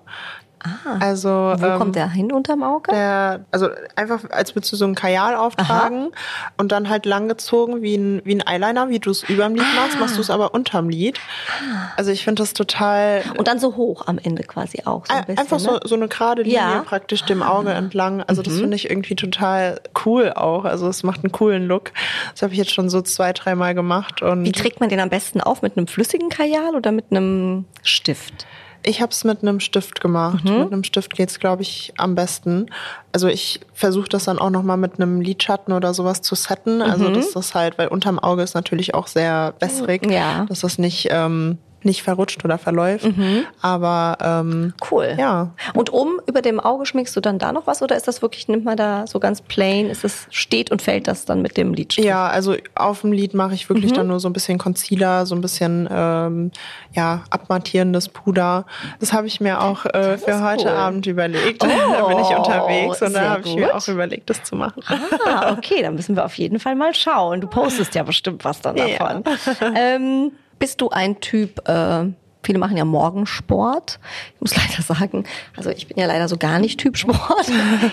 [0.64, 2.92] Ah, also wo ähm, kommt der hin unterm Auge?
[2.92, 6.52] Der, also einfach als würdest du so einen Kajal auftragen Aha.
[6.58, 9.82] und dann halt langgezogen wie ein, wie ein Eyeliner, wie du es überm Lid ah.
[9.82, 11.20] machst, machst du es aber unterm Lid.
[11.62, 11.92] Ah.
[11.96, 13.24] Also ich finde das total...
[13.38, 15.80] Und dann so hoch am Ende quasi auch so ein bisschen, Einfach so, ne?
[15.84, 16.84] so eine gerade Linie ja.
[16.86, 18.24] praktisch dem Auge entlang.
[18.24, 18.46] Also mhm.
[18.46, 20.66] das finde ich irgendwie total cool auch.
[20.66, 21.92] Also es macht einen coolen Look.
[22.32, 24.22] Das habe ich jetzt schon so zwei, dreimal gemacht.
[24.22, 25.62] Und wie trägt man den am besten auf?
[25.62, 28.48] Mit einem flüssigen Kajal oder mit einem Stift?
[28.88, 30.46] Ich habe es mit einem Stift gemacht.
[30.46, 30.60] Mhm.
[30.60, 32.68] Mit einem Stift geht's, glaube ich, am besten.
[33.12, 36.82] Also ich versuche das dann auch nochmal mit einem Lidschatten oder sowas zu setten.
[36.82, 37.16] Also mhm.
[37.16, 40.46] dass das halt, weil unterm Auge ist natürlich auch sehr wässrig, ja.
[40.48, 43.06] dass das nicht ähm, nicht verrutscht oder verläuft.
[43.06, 43.46] Mhm.
[43.62, 45.16] Aber ähm, cool.
[45.18, 45.54] Ja.
[45.74, 48.48] Und um über dem Auge schminkst du dann da noch was oder ist das wirklich,
[48.48, 51.74] nimmt man da so ganz plain, ist es steht und fällt das dann mit dem
[51.74, 51.96] Lid?
[51.96, 53.96] Ja, also auf dem Lid mache ich wirklich mhm.
[53.96, 56.52] dann nur so ein bisschen Concealer, so ein bisschen ähm,
[56.94, 58.66] ja, abmattierendes Puder.
[59.00, 60.72] Das habe ich mir auch äh, für heute cool.
[60.72, 61.64] Abend überlegt.
[61.64, 64.84] Oh, da bin ich unterwegs und da habe ich mir auch überlegt, das zu machen.
[65.26, 67.42] Ah, okay, dann müssen wir auf jeden Fall mal schauen.
[67.42, 69.24] Du postest ja bestimmt was dann davon.
[69.62, 69.74] Ja.
[69.76, 72.06] Ähm, bist du ein Typ, äh,
[72.48, 74.00] viele machen ja Morgensport.
[74.36, 77.18] Ich muss leider sagen, also ich bin ja leider so gar nicht Typ Sport.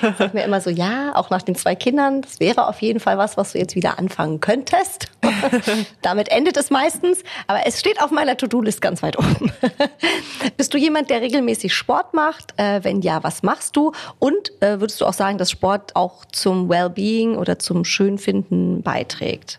[0.05, 3.01] Ich sag mir immer so, ja, auch nach den zwei Kindern, das wäre auf jeden
[3.01, 5.07] Fall was, was du jetzt wieder anfangen könntest.
[6.03, 9.53] Damit endet es meistens, aber es steht auf meiner To-Do-List ganz weit oben.
[10.57, 12.55] Bist du jemand, der regelmäßig Sport macht?
[12.59, 13.93] Äh, wenn ja, was machst du?
[14.19, 19.59] Und äh, würdest du auch sagen, dass Sport auch zum Wellbeing oder zum Schönfinden beiträgt?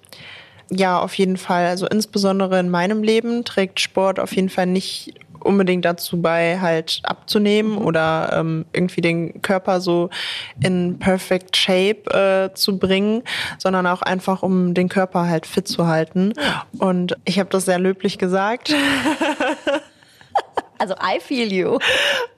[0.71, 1.67] Ja, auf jeden Fall.
[1.67, 5.13] Also insbesondere in meinem Leben trägt Sport auf jeden Fall nicht
[5.45, 7.85] unbedingt dazu bei, halt abzunehmen mhm.
[7.85, 10.09] oder ähm, irgendwie den Körper so
[10.61, 13.21] in perfect shape äh, zu bringen,
[13.59, 16.33] sondern auch einfach, um den Körper halt fit zu halten.
[16.79, 18.73] Und ich habe das sehr löblich gesagt.
[20.77, 21.79] Also I feel you.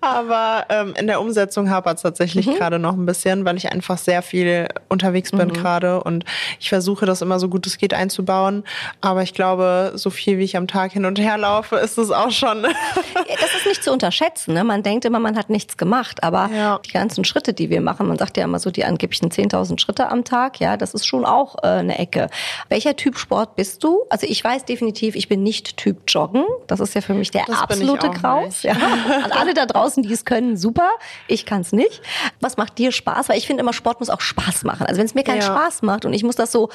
[0.02, 2.56] Aber ähm, in der Umsetzung hapert es tatsächlich mhm.
[2.56, 5.54] gerade noch ein bisschen, weil ich einfach sehr viel unterwegs bin mhm.
[5.54, 6.26] gerade und
[6.60, 8.64] ich versuche das immer so gut es geht einzubauen.
[9.02, 12.12] Aber ich glaube, so viel wie ich am Tag hin und her laufe, ist es
[12.12, 12.64] auch schon.
[12.64, 14.54] das ist nicht zu unterschätzen.
[14.54, 14.64] Ne?
[14.64, 16.80] Man denkt immer, man hat nichts gemacht, aber Ja.
[16.86, 20.10] die ganzen Schritte, die wir machen, man sagt ja immer so die angeblichen 10.000 Schritte
[20.10, 22.30] am Tag, ja, das ist schon auch äh, eine Ecke.
[22.70, 24.06] Welcher Typ Sport bist du?
[24.10, 26.44] Also ich weiß definitiv, ich bin nicht Typ Joggen.
[26.68, 28.14] Das ist ja für mich der Das absolute auch
[28.46, 28.64] Nicht.
[28.64, 28.74] Ja.
[28.74, 30.90] An alle da draußen, die es können, super.
[31.28, 32.02] Ich kann es nicht.
[32.40, 33.30] Was macht dir Spaß?
[33.30, 34.86] Weil ich finde immer, Sport muss auch Spaß machen.
[34.86, 35.48] Also wenn es mir keinen Ja.
[35.48, 36.70] Spaß macht und ich muss das so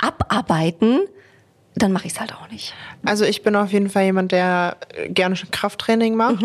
[0.00, 1.00] abarbeiten,
[1.76, 2.74] dann mache ich es halt auch nicht.
[3.04, 4.76] Also ich bin auf jeden Fall jemand, der
[5.08, 6.44] gerne Krafttraining macht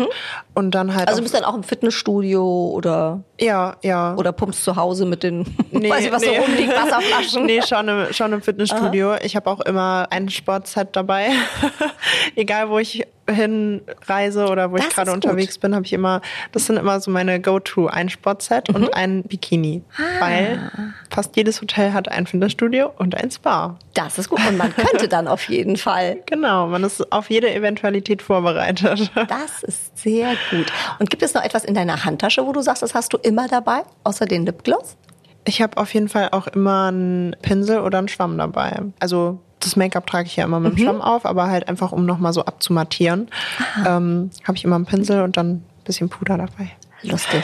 [0.54, 4.14] und dann halt Also bist dann auch im Fitnessstudio oder ja, ja.
[4.16, 7.46] oder pumpst zu Hause mit den, weiß ich was so rumliegt, Wasserflaschen.
[7.46, 9.14] Nee, schon im, schon im Fitnessstudio.
[9.22, 11.30] Ich habe auch immer ein Sportset dabei.
[12.36, 16.20] Egal, wo ich hinreise oder wo Das ich gerade unterwegs bin, habe ich immer,
[16.52, 18.74] das sind immer so meine Go-To, ein Sportset Mhm.
[18.74, 19.82] und ein Bikini.
[19.96, 20.20] Ah.
[20.20, 20.70] Weil
[21.10, 23.76] fast jedes Hotel hat ein Fitnessstudio und ein Spa.
[23.94, 24.40] Das ist gut.
[24.48, 26.18] Und man könnte dann auf jeden Fall.
[26.26, 29.10] Genau, man ist auf jede Eventualität vorbereitet.
[29.28, 30.66] Das ist sehr gut.
[30.98, 33.48] Und gibt es noch etwas in deiner Handtasche, wo du sagst, das hast du immer
[33.48, 34.96] dabei, außer den Lipgloss?
[35.44, 38.82] Ich habe auf jeden Fall auch immer einen Pinsel oder einen Schwamm dabei.
[38.98, 42.06] Also das Make-up trage ich ja immer mit dem Schwamm auf, aber halt einfach, um
[42.06, 43.28] nochmal so abzumattieren,
[43.86, 46.70] ähm, habe ich immer einen Pinsel und dann ein bisschen Puder dabei.
[47.02, 47.42] Lustig.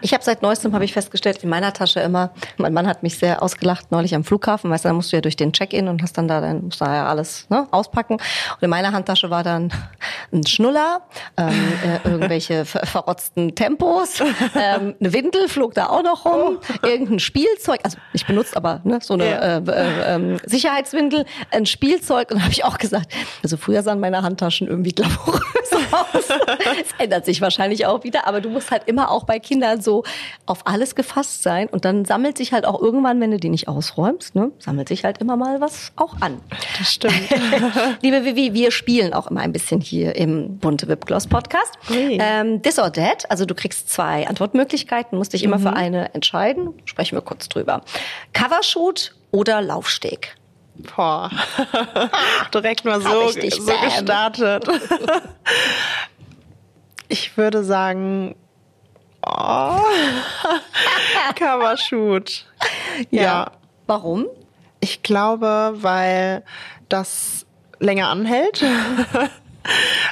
[0.00, 2.30] Ich habe seit neuestem habe ich festgestellt in meiner Tasche immer.
[2.56, 4.70] Mein Mann hat mich sehr ausgelacht neulich am Flughafen.
[4.70, 6.80] Weißt du, da musst du ja durch den Check-in und hast dann da dann musst
[6.80, 8.14] du da ja alles ne, auspacken.
[8.14, 9.72] Und in meiner Handtasche war dann
[10.32, 11.02] ein Schnuller,
[11.36, 11.50] ähm,
[12.04, 17.80] äh, irgendwelche ver verrotzten Tempos, ähm, eine Windel flog da auch noch rum, irgendein Spielzeug,
[17.82, 19.56] also nicht benutzt, aber ne, so eine Ja.
[19.58, 22.30] äh, äh, ähm, Sicherheitswindel, ein Spielzeug.
[22.30, 23.12] Und habe ich auch gesagt,
[23.42, 25.42] also früher sahen meine Handtaschen irgendwie glamourös
[25.92, 26.24] aus.
[26.80, 30.04] Es ändert sich wahrscheinlich auch wieder, aber du musst halt immer auch bei Kindern so
[30.46, 31.68] auf alles gefasst sein.
[31.68, 35.04] Und dann sammelt sich halt auch irgendwann, wenn du die nicht ausräumst, ne, sammelt sich
[35.04, 36.40] halt immer mal was auch an.
[36.78, 37.14] Das stimmt.
[38.02, 41.72] Liebe Vivi, wir spielen auch immer ein bisschen hier im Bunte Wipgloss Podcast.
[41.90, 42.18] Ui.
[42.20, 45.62] Ähm, this or that, also du kriegst zwei Antwortmöglichkeiten, musst dich immer Mhm.
[45.62, 46.74] für eine entscheiden.
[46.84, 47.82] Sprechen wir kurz drüber.
[48.34, 50.34] Covershoot oder Laufsteg?
[50.96, 51.30] Boah.
[52.54, 54.66] Direkt mal so, so gestartet.
[57.08, 58.34] Ich würde sagen,
[59.26, 59.80] oh,
[61.38, 62.46] Covershoot.
[63.10, 63.50] ja.
[63.86, 64.26] Warum?
[64.80, 66.44] Ich glaube, weil
[66.88, 67.46] das
[67.78, 68.64] länger anhält.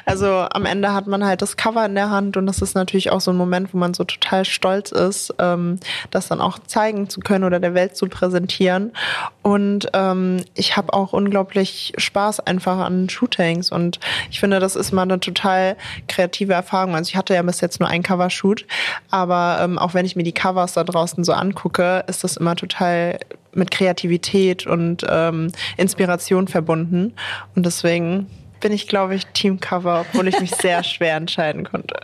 [0.04, 3.10] Also am Ende hat man halt das Cover in der Hand und das ist natürlich
[3.10, 5.78] auch so ein Moment, wo man so total stolz ist, ähm,
[6.10, 8.92] das dann auch zeigen zu können oder der Welt zu präsentieren.
[9.42, 14.92] Und ähm, ich habe auch unglaublich Spaß einfach an Shootings und ich finde, das ist
[14.92, 15.76] mal eine total
[16.08, 16.94] kreative Erfahrung.
[16.94, 18.66] Also ich hatte ja bis jetzt nur ein Covershoot,
[19.10, 22.56] aber ähm, auch wenn ich mir die Covers da draußen so angucke, ist das immer
[22.56, 23.18] total
[23.52, 27.14] mit Kreativität und ähm, Inspiration verbunden.
[27.54, 28.26] Und deswegen
[28.60, 31.96] bin ich, glaube ich, Teamcover, obwohl ich mich sehr schwer entscheiden konnte.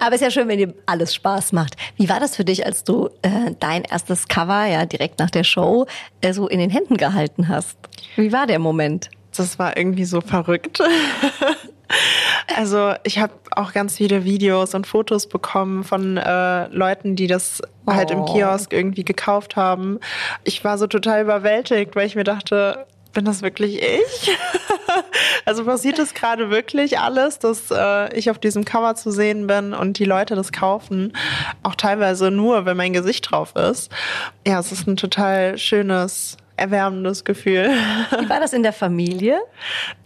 [0.00, 1.76] Aber ist ja schön, wenn dir alles Spaß macht.
[1.96, 5.44] Wie war das für dich, als du äh, dein erstes Cover ja direkt nach der
[5.44, 5.86] Show
[6.20, 7.76] äh, so in den Händen gehalten hast?
[8.16, 9.10] Wie war der Moment?
[9.36, 10.80] Das war irgendwie so verrückt.
[12.54, 17.62] Also ich habe auch ganz viele Videos und Fotos bekommen von äh, Leuten, die das
[17.86, 18.24] halt im Oh.
[18.24, 19.98] Kiosk irgendwie gekauft haben.
[20.44, 24.30] Ich war so total überwältigt, weil ich mir dachte, bin das wirklich ich?
[25.44, 29.74] also passiert es gerade wirklich alles, dass äh, ich auf diesem Cover zu sehen bin
[29.74, 31.12] und die Leute das kaufen,
[31.62, 33.90] auch teilweise nur, wenn mein Gesicht drauf ist.
[34.46, 37.70] Ja, es ist ein total schönes, erwärmendes Gefühl.
[38.18, 39.38] Wie war das in der Familie?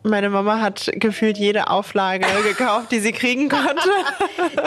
[0.02, 3.88] Meine Mama hat gefühlt jede Auflage gekauft, die sie kriegen konnte.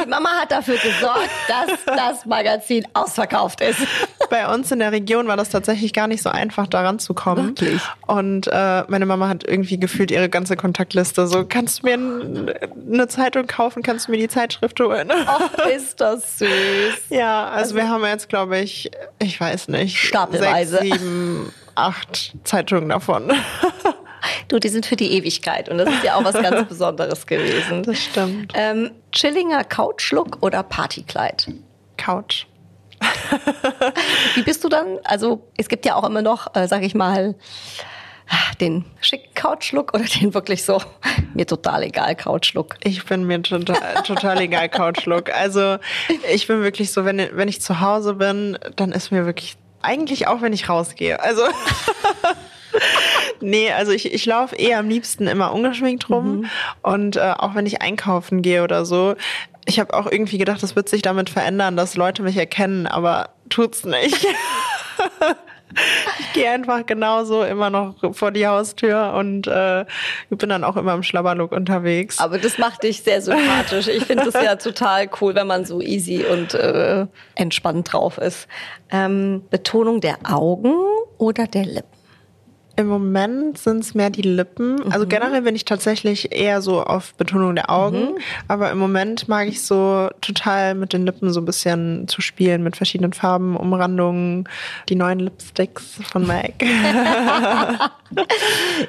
[0.04, 3.80] Die Mama hat dafür gesorgt, dass das Magazin ausverkauft ist.
[4.30, 7.60] Bei uns in der Region war das tatsächlich gar nicht so einfach, daran zu kommen.
[7.60, 7.82] Wirklich?
[8.08, 11.28] Und äh, meine Mama hat irgendwie gefühlt ihre ganze Kontaktliste.
[11.28, 13.84] So, kannst du mir eine Zeitung kaufen?
[13.84, 15.12] Kannst du mir die Zeitschrift holen?
[15.12, 16.50] Och, ist das süß.
[17.10, 20.78] Ja, also, wir haben jetzt, glaube ich, ich weiß nicht, Stapelweise.
[20.78, 23.32] sechs, sieben, acht Zeitungen davon.
[24.48, 27.84] Du, die sind für die Ewigkeit und das ist ja auch was ganz Besonderes gewesen.
[27.84, 28.54] Das stimmt.
[28.56, 31.48] Ähm, Chillinger Couchlook oder Partykleid?
[31.98, 32.48] Couch.
[34.36, 34.98] Wie bist du dann?
[35.04, 37.36] Also es gibt ja auch immer noch, äh, sag ich mal,
[38.60, 40.82] den schicken Couchlook oder den wirklich so
[41.34, 42.78] mir total egal Couchlook.
[42.84, 45.32] Ich bin mir total, total egal, Couchlook.
[45.34, 45.78] Also
[46.34, 50.28] ich bin wirklich so, wenn, wenn ich zu Hause bin, dann ist mir wirklich, eigentlich
[50.28, 51.22] auch, wenn ich rausgehe.
[51.22, 51.44] Also
[53.42, 56.46] nee, also ich, ich laufe eh am liebsten immer ungeschminkt rum.
[56.82, 59.16] Und äh, auch wenn ich einkaufen gehe oder so,
[59.66, 63.30] ich habe auch irgendwie gedacht, das wird sich damit verändern, dass Leute mich erkennen, aber
[63.50, 64.28] tut's nicht.
[66.20, 69.86] Ich gehe einfach genauso immer noch vor die Haustür und äh,
[70.30, 72.20] bin dann auch immer im Schlabberlook unterwegs.
[72.20, 73.88] Aber das macht dich sehr sympathisch.
[73.88, 78.48] Ich finde es ja total cool, wenn man so easy und äh, entspannt drauf ist.
[78.92, 80.74] Ähm, Betonung der Augen
[81.18, 81.95] oder der Lippen?
[82.78, 84.92] Im Moment sind es mehr die Lippen.
[84.92, 88.16] Also generell bin ich tatsächlich eher so auf Betonung der Augen.
[88.48, 92.64] Aber im Moment mag ich so total mit den Lippen so ein bisschen zu spielen
[92.64, 94.50] mit verschiedenen Farben, Umrandungen,
[94.90, 96.64] die neuen Lipsticks von MAC.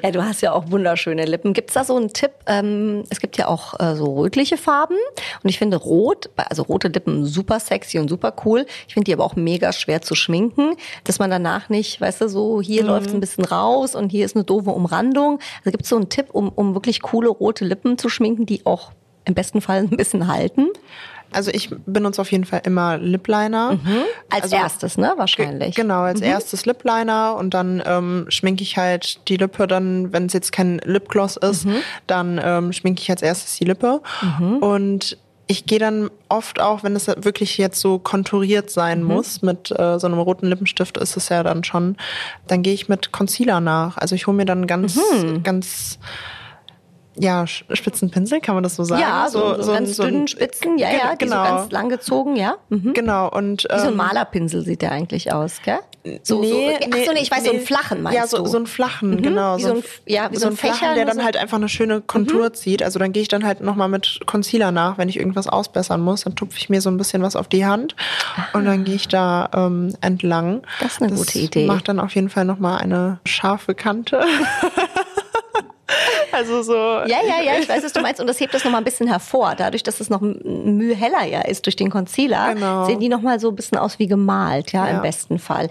[0.03, 1.53] Ja, du hast ja auch wunderschöne Lippen.
[1.53, 2.31] Gibt's da so einen Tipp?
[2.45, 4.95] Ähm, es gibt ja auch äh, so rötliche Farben
[5.43, 8.65] und ich finde rot, also rote Lippen super sexy und super cool.
[8.87, 12.29] Ich finde die aber auch mega schwer zu schminken, dass man danach nicht, weißt du,
[12.29, 12.87] so hier Mhm.
[12.89, 15.39] läuft's ein bisschen raus und hier ist eine doofe Umrandung.
[15.59, 18.91] Also gibt's so einen Tipp, um, um wirklich coole rote Lippen zu schminken, die auch
[19.25, 20.67] im besten Fall ein bisschen halten?
[21.31, 23.77] Also ich benutze auf jeden Fall immer Lip Liner.
[24.29, 25.11] Als Also- erstes, ne?
[25.17, 25.75] Wahrscheinlich.
[25.75, 30.27] Genau, als erstes Lip Liner und dann ähm, schminke ich halt die Lippe dann, wenn
[30.27, 31.67] es jetzt kein Lipgloss ist,
[32.07, 34.01] dann ähm, schminke ich als erstes die Lippe.
[34.61, 39.71] Und ich gehe dann oft auch, wenn es wirklich jetzt so konturiert sein muss, mit
[39.71, 41.95] äh, so einem roten Lippenstift ist es ja dann schon,
[42.47, 43.97] dann gehe ich mit Concealer nach.
[43.97, 44.99] Also ich hole mir dann ganz,
[45.43, 45.99] ganz
[47.19, 49.01] ja, Spitzenpinsel, kann man das so sagen?
[49.01, 52.35] Ja, so, so, ein- ganz so dünnen Spitzen, ja, ja, die so ganz lang gezogen,
[52.35, 52.55] ja.
[52.69, 52.93] Mhm.
[52.93, 55.79] Genau, und Wie so ein ähm, Malerpinsel sieht der eigentlich aus, gell?
[56.23, 56.49] So, nee,
[56.79, 57.65] so, ach so, nee, ich weiß, so einen nee.
[57.65, 58.45] flachen meinst Ja, so, du?
[58.45, 59.57] so einen flachen, genau.
[59.57, 61.23] wie so so ein, ja, wie so so ein ein flachen, Fächer, der dann so-
[61.23, 62.81] halt einfach eine schöne Kontur zieht.
[62.81, 66.23] Also dann gehe ich dann halt nochmal mit Concealer nach, wenn ich irgendwas ausbessern muss.
[66.23, 67.93] Dann tupfe ich mir so ein bisschen was auf die Hand
[68.53, 70.61] und dann gehe ich da ähm, entlang.
[70.79, 71.65] Das ist eine gute Idee.
[71.65, 74.21] macht dann auf jeden Fall nochmal eine scharfe Kante.
[76.37, 76.73] also so...
[76.73, 78.19] Ja, ja, ja, ich weiß, was du meinst.
[78.21, 79.55] Und das hebt das nochmal ein bisschen hervor.
[79.57, 82.85] Dadurch, dass es noch Mühe heller ja ist durch den Concealer, Genau.
[82.85, 85.01] sehen die nochmal so ein bisschen aus wie gemalt, ja, im Ja.
[85.01, 85.69] besten Fall.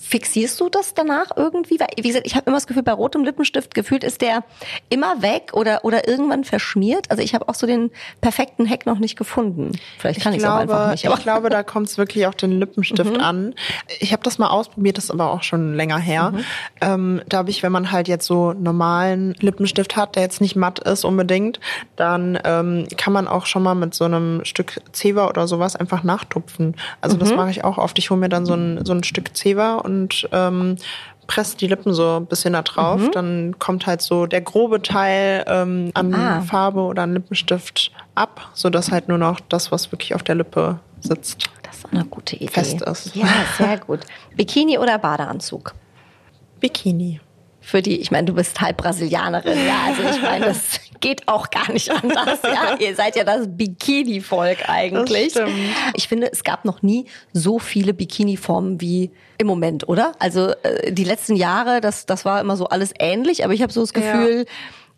[0.00, 1.78] Fixierst du das danach irgendwie?
[1.80, 4.44] Weil, wie gesagt, ich habe immer das Gefühl, bei rotem Lippenstift gefühlt ist der
[4.88, 7.10] immer weg oder, oder irgendwann verschmiert.
[7.10, 9.72] Also ich habe auch so den perfekten Hack noch nicht gefunden.
[9.98, 11.04] Vielleicht kann ich es auch einfach nicht.
[11.06, 11.18] Aber Mhm.
[11.18, 13.54] ich glaube, da kommt es wirklich auf den Lippenstift an.
[14.00, 16.30] Ich habe das mal ausprobiert, das ist aber auch schon länger her.
[16.32, 16.44] Mhm.
[16.80, 20.56] Ähm, da habe ich, wenn man halt jetzt so normalen Lippenstift hat, der jetzt nicht
[20.56, 21.60] matt ist unbedingt,
[21.96, 26.02] dann ähm, kann man auch schon mal mit so einem Stück Zewa oder sowas einfach
[26.02, 26.76] nachtupfen.
[27.00, 27.20] Also Mhm.
[27.20, 27.98] das mache ich auch oft.
[27.98, 30.76] Ich hole mir dann so ein, so ein Stück Zewa und ähm,
[31.26, 33.00] presse die Lippen so ein bisschen da drauf.
[33.00, 33.12] Mhm.
[33.12, 36.42] Dann kommt halt so der grobe Teil ähm, an Ah.
[36.42, 40.78] Farbe oder an Lippenstift ab, sodass halt nur noch das, was wirklich auf der Lippe
[41.00, 41.48] sitzt.
[41.62, 42.48] das ist eine gute Idee.
[42.48, 43.16] Fest ist.
[43.16, 44.00] Ja, sehr gut.
[44.36, 45.74] Bikini oder Badeanzug?
[46.60, 47.20] Bikini.
[47.64, 51.50] Für die, ich meine, du bist halb Brasilianerin, ja, also ich meine, das geht auch
[51.50, 52.76] gar nicht anders, ja.
[52.78, 55.34] Ihr seid ja das Bikini-Volk eigentlich.
[55.94, 60.12] Ich finde, es gab noch nie so viele Bikini-Formen wie im Moment, oder?
[60.18, 63.72] Also äh, die letzten Jahre, das, das war immer so alles ähnlich, aber ich habe
[63.72, 64.44] so das Ja.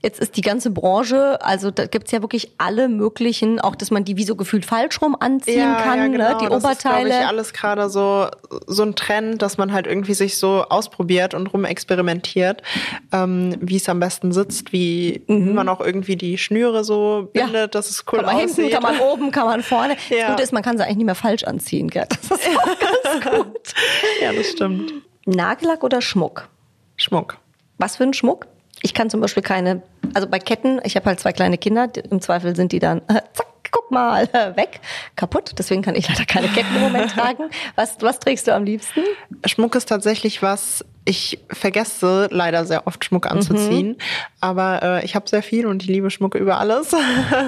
[0.03, 4.05] Jetzt ist die ganze Branche, also da gibt's ja wirklich alle möglichen, auch dass man
[4.05, 6.37] die wie so gefühlt falsch rum anziehen kann, ne?
[6.41, 7.09] die Das ist, glaub Oberteile.
[7.09, 8.29] ich, alles gerade so,
[8.67, 12.63] so ein Trend, dass man halt irgendwie sich so ausprobiert und rumexperimentiert,
[13.11, 17.29] ähm, wie es am besten sitzt, wie man auch irgendwie die Schnüre so Mhm.
[17.35, 17.45] Ja.
[17.47, 18.57] bindet, dass es cool kann man aussieht.
[18.57, 19.97] hinten, kann man oben, kann man vorne.
[20.09, 20.29] Das Ja.
[20.31, 22.07] Gute ist, man kann sie eigentlich nicht mehr falsch anziehen, gell?
[22.09, 23.75] Das ist auch ganz gut.
[24.21, 24.93] ja, das stimmt.
[25.25, 26.49] Nagellack oder Schmuck?
[26.97, 27.39] Schmuck.
[27.79, 28.47] Was für ein Schmuck?
[28.83, 29.83] Ich kann zum Beispiel keine,
[30.15, 33.23] also bei Ketten, ich habe halt zwei kleine Kinder, im Zweifel sind die dann, äh,
[33.33, 34.81] zack, guck mal, äh, weg,
[35.17, 35.53] kaputt.
[35.59, 37.45] Deswegen kann ich leider keine Ketten im Moment tragen.
[37.75, 39.01] Was, was trägst du am liebsten?
[39.45, 43.97] Schmuck ist tatsächlich was, ich vergesse leider sehr oft Schmuck anzuziehen,
[44.40, 46.92] aber äh, ich habe sehr viel und ich liebe Schmuck über alles.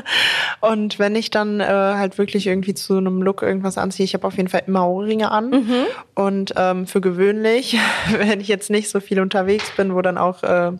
[0.61, 4.27] und wenn ich dann äh, halt wirklich irgendwie zu einem Look irgendwas anziehe, ich habe
[4.27, 5.66] auf jeden Fall immer Ohrringe an.
[6.14, 7.77] Und ähm, für gewöhnlich,
[8.16, 10.73] wenn ich jetzt nicht so viel unterwegs bin, wo dann auch äh,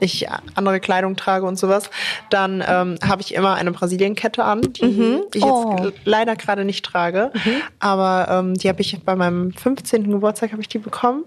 [0.00, 1.90] ich andere Kleidung trage und sowas,
[2.30, 5.76] dann ähm, habe ich immer eine Brasilienkette an, die ich Oh.
[5.82, 7.32] jetzt leider gerade nicht trage.
[7.80, 10.10] Aber ähm, die habe ich bei meinem 15.
[10.10, 11.24] Geburtstag habe ich die bekommen.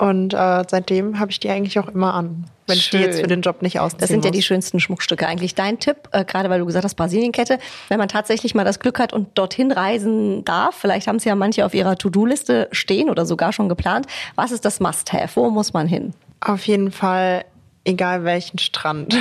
[0.00, 3.02] Und äh, seitdem habe ich die eigentlich auch immer an, wenn ich die Schön.
[3.02, 4.46] jetzt für den Job nicht ausziehen Das sind ja die muss.
[4.46, 5.54] schönsten Schmuckstücke eigentlich.
[5.54, 7.58] Dein Tipp, äh, gerade weil du gesagt hast, Brasilienkette,
[7.88, 11.34] wenn man tatsächlich mal das Glück hat und dorthin reisen darf, vielleicht haben es ja
[11.34, 14.06] manche auf ihrer To-Do-Liste stehen oder sogar schon geplant.
[14.36, 15.36] Was ist das Must-Have?
[15.36, 16.14] Wo muss man hin?
[16.40, 17.44] Auf jeden Fall,
[17.84, 19.14] egal welchen Strand.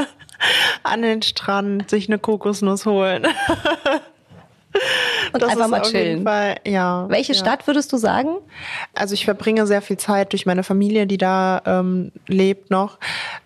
[0.82, 3.26] an den Strand, sich eine Kokosnuss holen.
[5.32, 6.24] Und Das einfach mal chillen.
[6.24, 7.06] Fall, ja.
[7.08, 7.38] Welche ja.
[7.38, 8.36] Stadt würdest du sagen?
[8.94, 12.98] Also ich verbringe sehr viel Zeit durch meine Familie, die da ähm, lebt noch,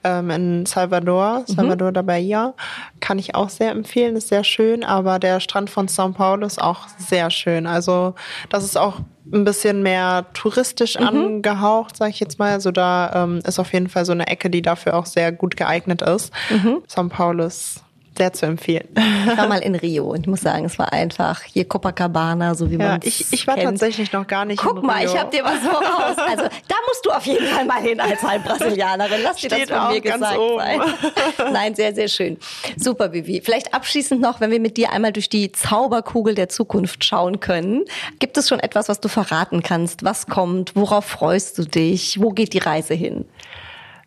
[0.02, 2.54] ähm, in Salvador, Salvador da Bahia.
[3.00, 6.60] Kann ich auch sehr empfehlen, ist sehr schön, aber der Strand von São Paulo ist
[6.60, 7.66] auch sehr schön.
[7.66, 8.14] Also
[8.50, 9.00] das ist auch
[9.32, 11.06] ein bisschen mehr touristisch Mhm.
[11.06, 12.52] angehaucht, sage ich jetzt mal.
[12.52, 15.56] Also da ähm, ist auf jeden Fall so eine Ecke, die dafür auch sehr gut
[15.56, 16.32] geeignet ist.
[16.50, 16.82] Mhm.
[16.88, 17.82] São Paulo ist
[18.16, 18.88] sehr zu empfehlen.
[19.26, 22.70] Ich war mal in Rio und ich muss sagen, es war einfach hier Copacabana, so
[22.70, 23.70] wie Ja, man ich, ich war kennt.
[23.70, 26.16] tatsächlich noch gar nicht Guck mal, ich habe dir was voraus.
[26.18, 29.20] Also da musst du auf jeden Fall mal hin als Halbbrasilianerin.
[29.22, 30.58] Lass dir das Steht von mir gesagt oben.
[30.58, 30.80] sein.
[31.52, 32.36] Nein, sehr, sehr schön.
[32.76, 33.40] Super, Vivi.
[33.42, 37.84] Vielleicht abschließend noch, wenn wir mit dir einmal durch die Zauberkugel der Zukunft schauen können.
[38.18, 40.04] Gibt es schon etwas, was du verraten kannst?
[40.04, 40.76] Was kommt?
[40.76, 42.20] Worauf freust du dich?
[42.20, 43.24] Wo geht die Reise hin?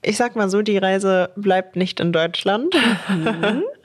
[0.04, 2.76] Ich sag mal so, die Reise bleibt nicht in Deutschland.
[3.10, 3.64] Mhm.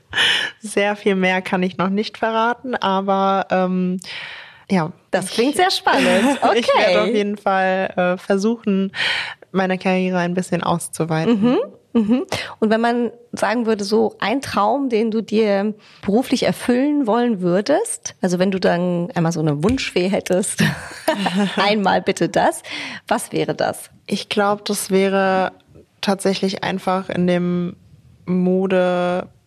[0.60, 3.98] Sehr viel mehr kann ich noch nicht verraten, aber ähm,
[4.70, 4.92] ja.
[5.10, 6.38] Das klingt sehr spannend.
[6.40, 6.58] Okay.
[6.60, 8.92] Ich werde auf jeden Fall äh, versuchen,
[9.50, 11.58] meine Karriere ein bisschen auszuweiten.
[11.94, 12.24] Mhm.
[12.58, 18.14] Und wenn man sagen würde, so ein Traum, den du dir beruflich erfüllen wollen würdest,
[18.22, 20.64] also wenn du dann einmal so eine Wunschfee hättest,
[21.56, 22.62] einmal bitte das,
[23.08, 23.90] was wäre das?
[24.06, 25.52] Ich glaube, das wäre
[26.00, 27.76] tatsächlich einfach in dem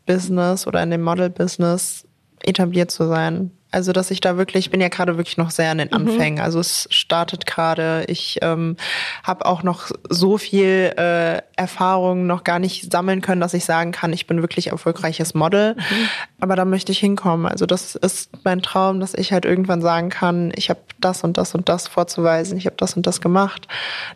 [0.06, 2.06] Mode-Business oder in dem Model-Business
[2.44, 3.52] etabliert zu sein.
[3.72, 6.40] Also, dass ich da wirklich, ich bin ja gerade wirklich noch sehr an den Anfängen.
[6.40, 8.06] Also es startet gerade.
[8.08, 8.78] Ich ähm,
[9.22, 13.92] habe auch noch so viel äh, Erfahrung noch gar nicht sammeln können, dass ich sagen
[13.92, 15.76] kann, ich bin wirklich erfolgreiches Model.
[16.40, 17.48] Aber da möchte ich hinkommen.
[17.48, 21.38] Also das ist mein Traum, dass ich halt irgendwann sagen kann, ich habe das und
[21.38, 23.68] das und das vorzuweisen, ich habe das und das gemacht.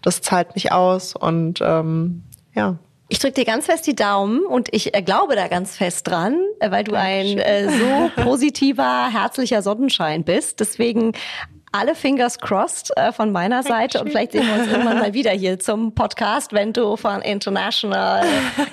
[0.02, 2.24] Das zahlt mich aus und ähm,
[2.56, 2.78] ja.
[3.12, 6.40] Ich drücke dir ganz fest die Daumen und ich äh, glaube da ganz fest dran,
[6.60, 10.60] äh, weil du ein äh, so positiver, herzlicher Sonnenschein bist.
[10.60, 11.14] Deswegen
[11.72, 15.32] alle Fingers crossed äh, von meiner Seite und vielleicht sehen wir uns irgendwann mal wieder
[15.32, 18.26] hier zum Podcast, wenn du von International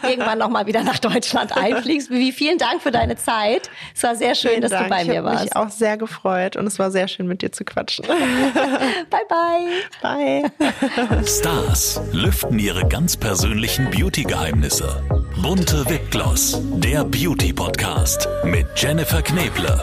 [0.03, 2.11] irgendwann noch mal wieder nach Deutschland einfliegst.
[2.11, 3.71] Vivi, vielen Dank für deine Zeit.
[3.95, 4.85] Es war sehr schön, Vielen dass Dank.
[4.85, 5.45] du bei ich mir habe warst.
[5.45, 8.07] mich auch sehr gefreut und es war sehr schön mit dir zu quatschen.
[9.11, 10.51] Bye bye.
[10.51, 11.25] Bye.
[11.27, 15.03] Stars lüften ihre ganz persönlichen Beauty-Geheimnisse.
[15.43, 19.83] Bunte Wipgloss, der Beauty-Podcast mit Jennifer Kneble.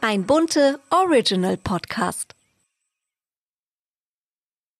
[0.00, 2.37] Ein bunte Original Podcast.